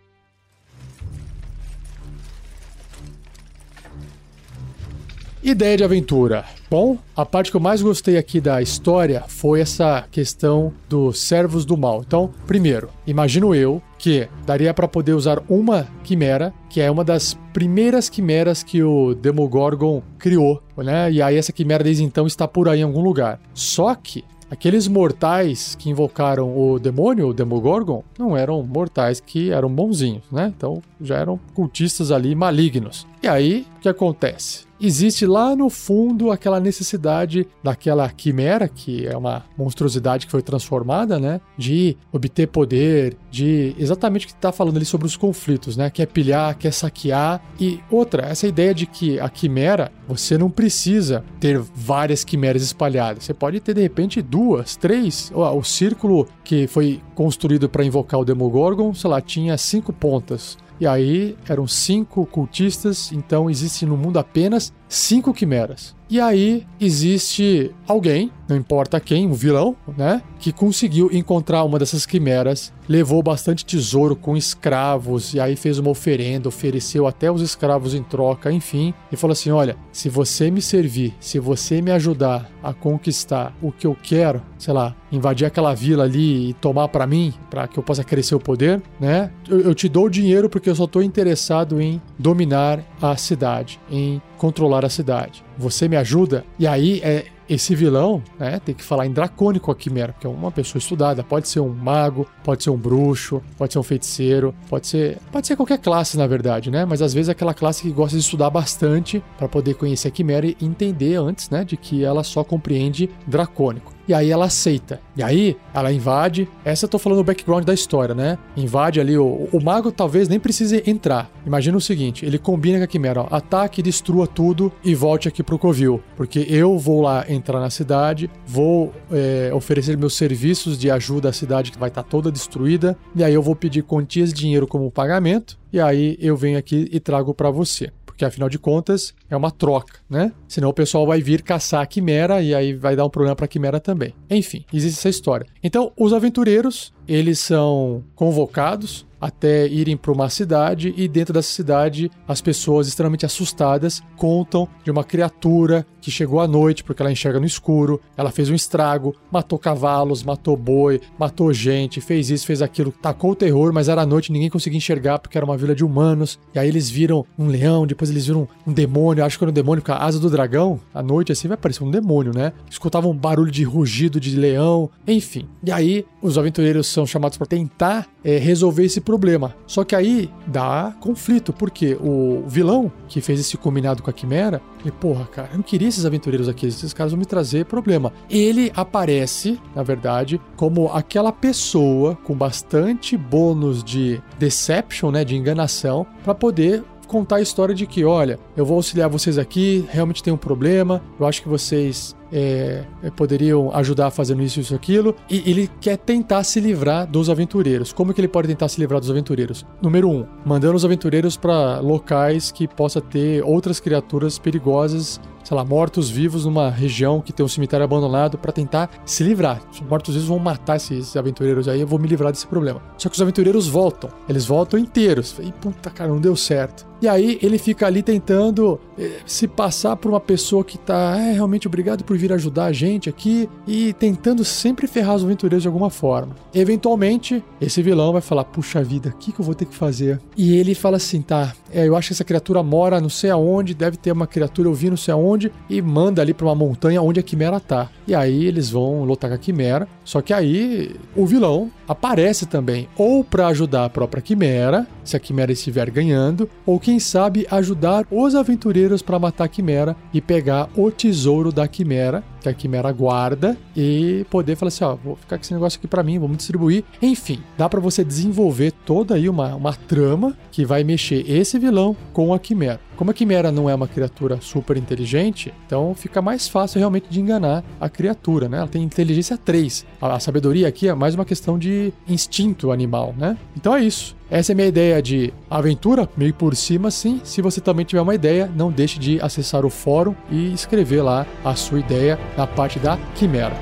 Ideia 5.44 5.76
de 5.76 5.84
aventura. 5.84 6.42
Bom, 6.70 6.96
a 7.14 7.26
parte 7.26 7.50
que 7.50 7.56
eu 7.58 7.60
mais 7.60 7.82
gostei 7.82 8.16
aqui 8.16 8.40
da 8.40 8.62
história 8.62 9.24
foi 9.28 9.60
essa 9.60 10.06
questão 10.10 10.72
dos 10.88 11.20
servos 11.20 11.66
do 11.66 11.76
mal. 11.76 12.00
Então, 12.00 12.30
primeiro, 12.46 12.88
imagino 13.06 13.54
eu 13.54 13.82
que 13.98 14.26
daria 14.46 14.72
para 14.72 14.88
poder 14.88 15.12
usar 15.12 15.42
uma 15.46 15.86
quimera, 16.02 16.50
que 16.70 16.80
é 16.80 16.90
uma 16.90 17.04
das 17.04 17.34
primeiras 17.52 18.08
quimeras 18.08 18.62
que 18.62 18.82
o 18.82 19.14
Demogorgon 19.14 20.02
criou, 20.18 20.62
né? 20.78 21.12
E 21.12 21.20
aí 21.20 21.36
essa 21.36 21.52
quimera 21.52 21.84
desde 21.84 22.04
então 22.04 22.26
está 22.26 22.48
por 22.48 22.66
aí 22.66 22.80
em 22.80 22.84
algum 22.84 23.02
lugar. 23.02 23.38
Só 23.52 23.94
que 23.94 24.24
Aqueles 24.50 24.86
mortais 24.86 25.74
que 25.74 25.90
invocaram 25.90 26.56
o 26.56 26.78
demônio, 26.78 27.28
o 27.28 27.34
Demogorgon, 27.34 28.04
não 28.16 28.36
eram 28.36 28.62
mortais 28.62 29.18
que 29.18 29.50
eram 29.50 29.68
bonzinhos, 29.68 30.22
né? 30.30 30.52
Então 30.56 30.80
já 31.00 31.16
eram 31.16 31.40
cultistas 31.54 32.12
ali 32.12 32.34
malignos. 32.36 33.04
E 33.24 33.26
aí, 33.26 33.66
o 33.78 33.80
que 33.80 33.88
acontece? 33.88 34.66
Existe 34.78 35.24
lá 35.24 35.56
no 35.56 35.70
fundo 35.70 36.30
aquela 36.30 36.60
necessidade 36.60 37.46
daquela 37.62 38.06
quimera, 38.10 38.68
que 38.68 39.06
é 39.06 39.16
uma 39.16 39.46
monstruosidade 39.56 40.26
que 40.26 40.30
foi 40.30 40.42
transformada, 40.42 41.18
né? 41.18 41.40
De 41.56 41.96
obter 42.12 42.48
poder, 42.48 43.16
de 43.30 43.74
exatamente 43.78 44.26
o 44.26 44.28
que 44.28 44.34
está 44.34 44.52
falando 44.52 44.76
ali 44.76 44.84
sobre 44.84 45.06
os 45.06 45.16
conflitos, 45.16 45.74
né? 45.74 45.88
Quer 45.88 46.04
pilhar, 46.08 46.54
quer 46.58 46.70
saquear. 46.70 47.42
E 47.58 47.80
outra, 47.90 48.26
essa 48.26 48.46
ideia 48.46 48.74
de 48.74 48.84
que 48.84 49.18
a 49.18 49.30
quimera, 49.30 49.90
você 50.06 50.36
não 50.36 50.50
precisa 50.50 51.24
ter 51.40 51.58
várias 51.58 52.24
quimeras 52.24 52.60
espalhadas. 52.60 53.24
Você 53.24 53.32
pode 53.32 53.58
ter, 53.58 53.72
de 53.72 53.80
repente, 53.80 54.20
duas, 54.20 54.76
três. 54.76 55.32
O 55.34 55.62
círculo 55.62 56.28
que 56.42 56.66
foi 56.66 57.00
construído 57.14 57.70
para 57.70 57.86
invocar 57.86 58.20
o 58.20 58.24
Demogorgon, 58.24 58.92
sei 58.92 59.08
lá, 59.08 59.22
tinha 59.22 59.56
cinco 59.56 59.94
pontas. 59.94 60.58
E 60.80 60.86
aí 60.86 61.36
eram 61.48 61.66
cinco 61.66 62.26
cultistas, 62.26 63.12
então 63.12 63.48
existe 63.48 63.86
no 63.86 63.96
mundo 63.96 64.18
apenas 64.18 64.72
cinco 64.96 65.32
quimeras. 65.32 65.94
E 66.08 66.20
aí 66.20 66.66
existe 66.80 67.70
alguém, 67.88 68.30
não 68.46 68.56
importa 68.56 69.00
quem, 69.00 69.26
um 69.26 69.32
vilão, 69.32 69.74
né? 69.96 70.22
Que 70.38 70.52
conseguiu 70.52 71.08
encontrar 71.10 71.64
uma 71.64 71.78
dessas 71.78 72.04
quimeras, 72.04 72.72
levou 72.86 73.22
bastante 73.22 73.64
tesouro 73.64 74.14
com 74.14 74.36
escravos, 74.36 75.32
e 75.32 75.40
aí 75.40 75.56
fez 75.56 75.78
uma 75.78 75.90
oferenda, 75.90 76.48
ofereceu 76.48 77.06
até 77.06 77.32
os 77.32 77.40
escravos 77.40 77.94
em 77.94 78.02
troca, 78.02 78.52
enfim, 78.52 78.92
e 79.10 79.16
falou 79.16 79.32
assim: 79.32 79.50
olha, 79.50 79.76
se 79.90 80.10
você 80.10 80.50
me 80.50 80.60
servir, 80.60 81.14
se 81.18 81.38
você 81.38 81.80
me 81.80 81.90
ajudar 81.90 82.50
a 82.62 82.74
conquistar 82.74 83.56
o 83.62 83.72
que 83.72 83.86
eu 83.86 83.96
quero, 84.00 84.42
sei 84.58 84.74
lá, 84.74 84.94
invadir 85.10 85.46
aquela 85.46 85.74
vila 85.74 86.04
ali 86.04 86.50
e 86.50 86.52
tomar 86.54 86.88
para 86.88 87.06
mim, 87.06 87.32
para 87.48 87.66
que 87.66 87.78
eu 87.78 87.82
possa 87.82 88.04
crescer 88.04 88.34
o 88.34 88.40
poder, 88.40 88.82
né? 89.00 89.30
Eu, 89.48 89.60
eu 89.60 89.74
te 89.74 89.88
dou 89.88 90.04
o 90.04 90.10
dinheiro 90.10 90.50
porque 90.50 90.68
eu 90.68 90.74
só 90.74 90.86
tô 90.86 91.00
interessado 91.00 91.80
em 91.80 92.00
dominar 92.18 92.80
a 93.00 93.16
cidade, 93.16 93.80
em 93.90 94.20
controlar 94.44 94.84
a 94.84 94.90
cidade. 94.90 95.42
Você 95.56 95.88
me 95.88 95.96
ajuda? 95.96 96.44
E 96.58 96.66
aí 96.66 97.00
é 97.02 97.24
esse 97.48 97.74
vilão, 97.74 98.22
né, 98.38 98.60
tem 98.62 98.74
que 98.74 98.84
falar 98.84 99.06
em 99.06 99.10
dracônico 99.10 99.70
a 99.70 99.74
quimera, 99.74 100.12
porque 100.12 100.26
é 100.26 100.30
uma 100.30 100.50
pessoa 100.50 100.78
estudada, 100.78 101.22
pode 101.24 101.48
ser 101.48 101.60
um 101.60 101.70
mago, 101.70 102.26
pode 102.42 102.62
ser 102.62 102.68
um 102.68 102.76
bruxo, 102.76 103.42
pode 103.56 103.72
ser 103.72 103.78
um 103.78 103.82
feiticeiro, 103.82 104.54
pode 104.68 104.86
ser, 104.86 105.18
pode 105.32 105.46
ser 105.46 105.56
qualquer 105.56 105.78
classe 105.78 106.18
na 106.18 106.26
verdade, 106.26 106.70
né? 106.70 106.84
Mas 106.84 107.00
às 107.00 107.14
vezes 107.14 107.30
é 107.30 107.32
aquela 107.32 107.54
classe 107.54 107.82
que 107.82 107.90
gosta 107.90 108.18
de 108.18 108.22
estudar 108.22 108.50
bastante 108.50 109.22
para 109.38 109.48
poder 109.48 109.74
conhecer 109.74 110.08
a 110.08 110.10
quimera 110.10 110.46
e 110.46 110.56
entender 110.60 111.16
antes, 111.16 111.48
né, 111.48 111.64
de 111.64 111.78
que 111.78 112.04
ela 112.04 112.22
só 112.22 112.44
compreende 112.44 113.08
dracônico 113.26 113.93
e 114.06 114.14
aí 114.14 114.30
ela 114.30 114.46
aceita. 114.46 115.00
E 115.16 115.22
aí 115.22 115.56
ela 115.72 115.92
invade. 115.92 116.48
Essa 116.64 116.84
eu 116.84 116.88
tô 116.88 116.98
falando 116.98 117.20
o 117.20 117.24
background 117.24 117.64
da 117.64 117.74
história, 117.74 118.14
né? 118.14 118.38
Invade 118.56 119.00
ali. 119.00 119.16
O, 119.16 119.48
o 119.52 119.62
mago 119.62 119.90
talvez 119.90 120.28
nem 120.28 120.38
precise 120.38 120.82
entrar. 120.86 121.30
Imagina 121.46 121.76
o 121.76 121.80
seguinte: 121.80 122.24
ele 122.24 122.38
combina 122.38 122.78
com 122.78 122.84
a 122.84 122.86
quimera, 122.86 123.22
ó, 123.22 123.28
ataque, 123.30 123.82
destrua 123.82 124.26
tudo 124.26 124.72
e 124.84 124.94
volte 124.94 125.28
aqui 125.28 125.42
pro 125.42 125.58
Covil. 125.58 126.02
Porque 126.16 126.46
eu 126.48 126.78
vou 126.78 127.02
lá 127.02 127.24
entrar 127.28 127.60
na 127.60 127.70
cidade, 127.70 128.30
vou 128.46 128.92
é, 129.10 129.50
oferecer 129.54 129.96
meus 129.96 130.16
serviços 130.16 130.78
de 130.78 130.90
ajuda 130.90 131.28
à 131.28 131.32
cidade 131.32 131.72
que 131.72 131.78
vai 131.78 131.88
estar 131.88 132.02
tá 132.02 132.08
toda 132.08 132.30
destruída. 132.30 132.96
E 133.14 133.24
aí 133.24 133.34
eu 133.34 133.42
vou 133.42 133.56
pedir 133.56 133.82
quantias 133.82 134.32
de 134.32 134.40
dinheiro 134.40 134.66
como 134.66 134.90
pagamento. 134.90 135.58
E 135.72 135.80
aí 135.80 136.16
eu 136.20 136.36
venho 136.36 136.58
aqui 136.58 136.88
e 136.92 137.00
trago 137.00 137.34
para 137.34 137.50
você 137.50 137.90
porque 138.14 138.24
afinal 138.24 138.48
de 138.48 138.58
contas 138.58 139.12
é 139.28 139.36
uma 139.36 139.50
troca, 139.50 139.98
né? 140.08 140.32
Senão 140.46 140.68
o 140.68 140.72
pessoal 140.72 141.04
vai 141.04 141.20
vir 141.20 141.42
caçar 141.42 141.82
a 141.82 141.86
quimera 141.86 142.40
e 142.40 142.54
aí 142.54 142.72
vai 142.72 142.94
dar 142.94 143.04
um 143.04 143.10
problema 143.10 143.34
para 143.34 143.44
a 143.44 143.48
quimera 143.48 143.80
também. 143.80 144.14
Enfim, 144.30 144.64
existe 144.72 144.98
essa 144.98 145.08
história. 145.08 145.46
Então, 145.62 145.92
os 145.96 146.12
aventureiros, 146.12 146.94
eles 147.08 147.40
são 147.40 148.04
convocados 148.14 149.04
até 149.20 149.66
irem 149.66 149.96
para 149.96 150.12
uma 150.12 150.28
cidade 150.28 150.92
e 150.96 151.08
dentro 151.08 151.32
dessa 151.32 151.48
cidade 151.48 152.10
as 152.28 152.42
pessoas 152.42 152.86
extremamente 152.86 153.24
assustadas 153.24 154.02
contam 154.16 154.68
de 154.84 154.90
uma 154.90 155.02
criatura 155.02 155.86
que 156.04 156.10
chegou 156.10 156.38
à 156.38 156.46
noite 156.46 156.84
porque 156.84 157.00
ela 157.00 157.10
enxerga 157.10 157.40
no 157.40 157.46
escuro, 157.46 157.98
ela 158.14 158.30
fez 158.30 158.50
um 158.50 158.54
estrago, 158.54 159.16
matou 159.32 159.58
cavalos, 159.58 160.22
matou 160.22 160.54
boi, 160.54 161.00
matou 161.18 161.50
gente, 161.50 161.98
fez 161.98 162.28
isso, 162.28 162.46
fez 162.46 162.60
aquilo, 162.60 162.92
tacou 162.92 163.30
o 163.30 163.34
terror, 163.34 163.72
mas 163.72 163.88
era 163.88 164.02
à 164.02 164.06
noite 164.06 164.30
ninguém 164.30 164.50
conseguia 164.50 164.76
enxergar 164.76 165.18
porque 165.18 165.38
era 165.38 165.46
uma 165.46 165.56
vila 165.56 165.74
de 165.74 165.82
humanos. 165.82 166.38
E 166.54 166.58
aí 166.58 166.68
eles 166.68 166.90
viram 166.90 167.24
um 167.38 167.46
leão, 167.46 167.86
depois 167.86 168.10
eles 168.10 168.26
viram 168.26 168.46
um 168.66 168.72
demônio, 168.72 169.24
acho 169.24 169.38
que 169.38 169.44
era 169.44 169.50
um 169.50 169.54
demônio 169.54 169.82
com 169.82 169.92
a 169.92 170.04
asa 170.04 170.20
do 170.20 170.28
dragão. 170.28 170.78
À 170.92 171.02
noite 171.02 171.32
assim 171.32 171.48
vai 171.48 171.56
parecer 171.56 171.82
um 171.82 171.90
demônio, 171.90 172.34
né? 172.34 172.52
Escutavam 172.70 173.10
um 173.10 173.16
barulho 173.16 173.50
de 173.50 173.64
rugido 173.64 174.20
de 174.20 174.36
leão, 174.36 174.90
enfim. 175.08 175.48
E 175.62 175.72
aí 175.72 176.04
os 176.20 176.36
aventureiros 176.36 176.86
são 176.86 177.06
chamados 177.06 177.38
para 177.38 177.46
tentar 177.46 178.06
é, 178.22 178.36
resolver 178.36 178.84
esse 178.84 179.00
problema. 179.00 179.54
Só 179.66 179.84
que 179.84 179.94
aí 179.94 180.28
dá 180.46 180.94
conflito, 181.00 181.52
porque 181.52 181.96
o 182.00 182.44
vilão 182.46 182.92
que 183.08 183.22
fez 183.22 183.40
esse 183.40 183.56
combinado 183.56 184.02
com 184.02 184.10
a 184.10 184.12
Quimera, 184.12 184.60
ele, 184.84 184.92
porra, 184.92 185.24
cara, 185.26 185.48
eu 185.52 185.56
não 185.56 185.62
queria 185.62 185.88
esses 185.88 186.04
aventureiros 186.04 186.48
aqui, 186.48 186.66
esses 186.66 186.92
caras 186.92 187.12
vão 187.12 187.18
me 187.18 187.24
trazer 187.24 187.64
problema. 187.64 188.12
Ele 188.28 188.70
aparece, 188.76 189.60
na 189.74 189.82
verdade, 189.82 190.40
como 190.56 190.88
aquela 190.88 191.32
pessoa 191.32 192.16
com 192.16 192.34
bastante 192.34 193.16
bônus 193.16 193.82
de 193.82 194.22
deception, 194.38 195.10
né, 195.10 195.24
de 195.24 195.36
enganação, 195.36 196.06
para 196.22 196.34
poder 196.34 196.84
contar 197.06 197.36
a 197.36 197.40
história 197.40 197.74
de 197.74 197.86
que, 197.86 198.04
olha, 198.04 198.38
eu 198.56 198.64
vou 198.64 198.76
auxiliar 198.76 199.08
vocês 199.08 199.38
aqui, 199.38 199.86
realmente 199.90 200.22
tem 200.22 200.32
um 200.32 200.38
problema, 200.38 201.02
eu 201.18 201.26
acho 201.26 201.42
que 201.42 201.48
vocês 201.48 202.16
é, 202.34 202.84
poderiam 203.16 203.70
ajudar 203.72 204.10
fazendo 204.10 204.42
isso, 204.42 204.58
isso, 204.58 204.74
aquilo. 204.74 205.14
E 205.30 205.48
ele 205.48 205.70
quer 205.80 205.96
tentar 205.96 206.42
se 206.42 206.58
livrar 206.58 207.06
dos 207.06 207.30
aventureiros. 207.30 207.92
Como 207.92 208.12
que 208.12 208.20
ele 208.20 208.28
pode 208.28 208.48
tentar 208.48 208.68
se 208.68 208.80
livrar 208.80 208.98
dos 208.98 209.10
aventureiros? 209.10 209.64
Número 209.80 210.10
um, 210.10 210.26
mandando 210.44 210.74
os 210.74 210.84
aventureiros 210.84 211.36
para 211.36 211.78
locais 211.78 212.50
que 212.50 212.66
possa 212.66 213.00
ter 213.00 213.44
outras 213.44 213.78
criaturas 213.78 214.36
perigosas 214.36 215.20
sei 215.44 215.54
lá, 215.54 215.64
mortos-vivos 215.64 216.46
numa 216.46 216.70
região 216.70 217.20
que 217.20 217.32
tem 217.32 217.44
um 217.44 217.48
cemitério 217.48 217.84
abandonado 217.84 218.38
para 218.38 218.50
tentar 218.50 218.90
se 219.04 219.22
livrar. 219.22 219.60
Os 219.70 219.80
mortos-vivos 219.82 220.26
vão 220.26 220.38
matar 220.38 220.76
esses 220.76 221.16
aventureiros 221.16 221.68
aí, 221.68 221.82
eu 221.82 221.86
vou 221.86 221.98
me 221.98 222.08
livrar 222.08 222.32
desse 222.32 222.46
problema. 222.46 222.80
Só 222.96 223.10
que 223.10 223.14
os 223.14 223.20
aventureiros 223.20 223.68
voltam, 223.68 224.10
eles 224.26 224.46
voltam 224.46 224.78
inteiros. 224.80 225.36
E 225.40 225.52
puta 225.52 225.90
cara, 225.90 226.10
não 226.10 226.20
deu 226.20 226.34
certo. 226.34 226.86
E 227.04 227.08
aí 227.08 227.38
ele 227.42 227.58
fica 227.58 227.86
ali 227.86 228.02
tentando 228.02 228.80
eh, 228.98 229.18
se 229.26 229.46
passar 229.46 229.94
por 229.94 230.08
uma 230.08 230.20
pessoa 230.20 230.64
que 230.64 230.78
tá, 230.78 231.18
é, 231.18 231.32
realmente 231.32 231.68
obrigado 231.68 232.02
por 232.02 232.16
vir 232.16 232.32
ajudar 232.32 232.64
a 232.64 232.72
gente 232.72 233.10
aqui 233.10 233.46
e 233.66 233.92
tentando 233.92 234.42
sempre 234.42 234.86
ferrar 234.86 235.16
os 235.16 235.22
aventureiros 235.22 235.60
de 235.60 235.68
alguma 235.68 235.90
forma. 235.90 236.34
Eventualmente, 236.54 237.44
esse 237.60 237.82
vilão 237.82 238.10
vai 238.14 238.22
falar: 238.22 238.44
puxa 238.44 238.82
vida, 238.82 239.10
o 239.10 239.18
que, 239.18 239.32
que 239.32 239.38
eu 239.38 239.44
vou 239.44 239.54
ter 239.54 239.66
que 239.66 239.74
fazer? 239.74 240.18
E 240.34 240.56
ele 240.56 240.74
fala 240.74 240.96
assim: 240.96 241.20
tá, 241.20 241.52
é, 241.70 241.86
eu 241.86 241.94
acho 241.94 242.08
que 242.08 242.14
essa 242.14 242.24
criatura 242.24 242.62
mora 242.62 243.00
não 243.02 243.10
sei 243.10 243.28
aonde, 243.28 243.74
deve 243.74 243.98
ter 243.98 244.12
uma 244.12 244.26
criatura, 244.26 244.68
eu 244.70 244.74
vi 244.74 244.88
não 244.88 244.96
sei 244.96 245.12
aonde, 245.12 245.52
e 245.68 245.82
manda 245.82 246.22
ali 246.22 246.32
pra 246.32 246.46
uma 246.46 246.54
montanha 246.54 247.02
onde 247.02 247.20
a 247.20 247.22
quimera 247.22 247.60
tá. 247.60 247.90
E 248.06 248.14
aí 248.14 248.46
eles 248.46 248.70
vão 248.70 249.04
lutar 249.04 249.28
com 249.28 249.36
a 249.36 249.38
quimera. 249.38 249.86
Só 250.04 250.22
que 250.22 250.32
aí 250.32 250.96
o 251.14 251.26
vilão 251.26 251.70
aparece 251.86 252.46
também, 252.46 252.88
ou 252.96 253.22
para 253.22 253.48
ajudar 253.48 253.84
a 253.84 253.90
própria 253.90 254.22
quimera, 254.22 254.86
se 255.02 255.16
a 255.16 255.20
quimera 255.20 255.52
estiver 255.52 255.90
ganhando, 255.90 256.48
ou 256.64 256.80
quem 256.80 256.93
sabe 256.98 257.46
ajudar 257.50 258.06
os 258.10 258.34
aventureiros 258.34 259.02
para 259.02 259.18
matar 259.18 259.44
a 259.44 259.48
quimera 259.48 259.96
e 260.12 260.20
pegar 260.20 260.68
o 260.76 260.90
tesouro 260.90 261.52
da 261.52 261.68
quimera 261.68 262.22
que 262.44 262.48
a 262.48 262.54
Quimera 262.54 262.92
guarda 262.92 263.56
e 263.76 264.26
poder 264.30 264.56
falar 264.56 264.68
assim, 264.68 264.84
ó, 264.84 264.94
vou 264.94 265.16
ficar 265.16 265.38
com 265.38 265.42
esse 265.42 265.54
negócio 265.54 265.78
aqui 265.78 265.88
para 265.88 266.02
mim, 266.02 266.18
vamos 266.18 266.36
distribuir. 266.36 266.84
Enfim, 267.00 267.40
dá 267.56 267.68
para 267.68 267.80
você 267.80 268.04
desenvolver 268.04 268.72
toda 268.84 269.14
aí 269.14 269.28
uma, 269.28 269.54
uma 269.54 269.72
trama 269.72 270.36
que 270.52 270.64
vai 270.64 270.84
mexer 270.84 271.28
esse 271.28 271.58
vilão 271.58 271.96
com 272.12 272.34
a 272.34 272.38
Quimera. 272.38 272.80
Como 272.96 273.10
a 273.10 273.14
Quimera 273.14 273.50
não 273.50 273.68
é 273.68 273.74
uma 273.74 273.88
criatura 273.88 274.38
super 274.40 274.76
inteligente, 274.76 275.52
então 275.66 275.94
fica 275.94 276.22
mais 276.22 276.46
fácil 276.46 276.78
realmente 276.78 277.06
de 277.10 277.20
enganar 277.20 277.64
a 277.80 277.88
criatura, 277.88 278.48
né? 278.48 278.58
Ela 278.58 278.68
tem 278.68 278.82
inteligência 278.82 279.36
3. 279.36 279.84
A, 280.00 280.14
a 280.14 280.20
sabedoria 280.20 280.68
aqui 280.68 280.88
é 280.88 280.94
mais 280.94 281.14
uma 281.14 281.24
questão 281.24 281.58
de 281.58 281.92
instinto 282.08 282.70
animal, 282.70 283.14
né? 283.18 283.36
Então 283.56 283.74
é 283.74 283.82
isso. 283.82 284.14
Essa 284.30 284.52
é 284.52 284.54
minha 284.54 284.66
ideia 284.66 285.02
de 285.02 285.32
aventura, 285.50 286.08
meio 286.16 286.32
por 286.34 286.56
cima, 286.56 286.90
sim. 286.90 287.20
Se 287.22 287.42
você 287.42 287.60
também 287.60 287.84
tiver 287.84 288.00
uma 288.00 288.14
ideia, 288.14 288.50
não 288.56 288.70
deixe 288.70 288.98
de 288.98 289.20
acessar 289.20 289.64
o 289.64 289.70
fórum 289.70 290.14
e 290.30 290.52
escrever 290.52 291.02
lá 291.02 291.26
a 291.44 291.54
sua 291.54 291.78
ideia 291.78 292.18
na 292.36 292.46
parte 292.46 292.78
da 292.78 292.98
Quimera. 293.14 293.54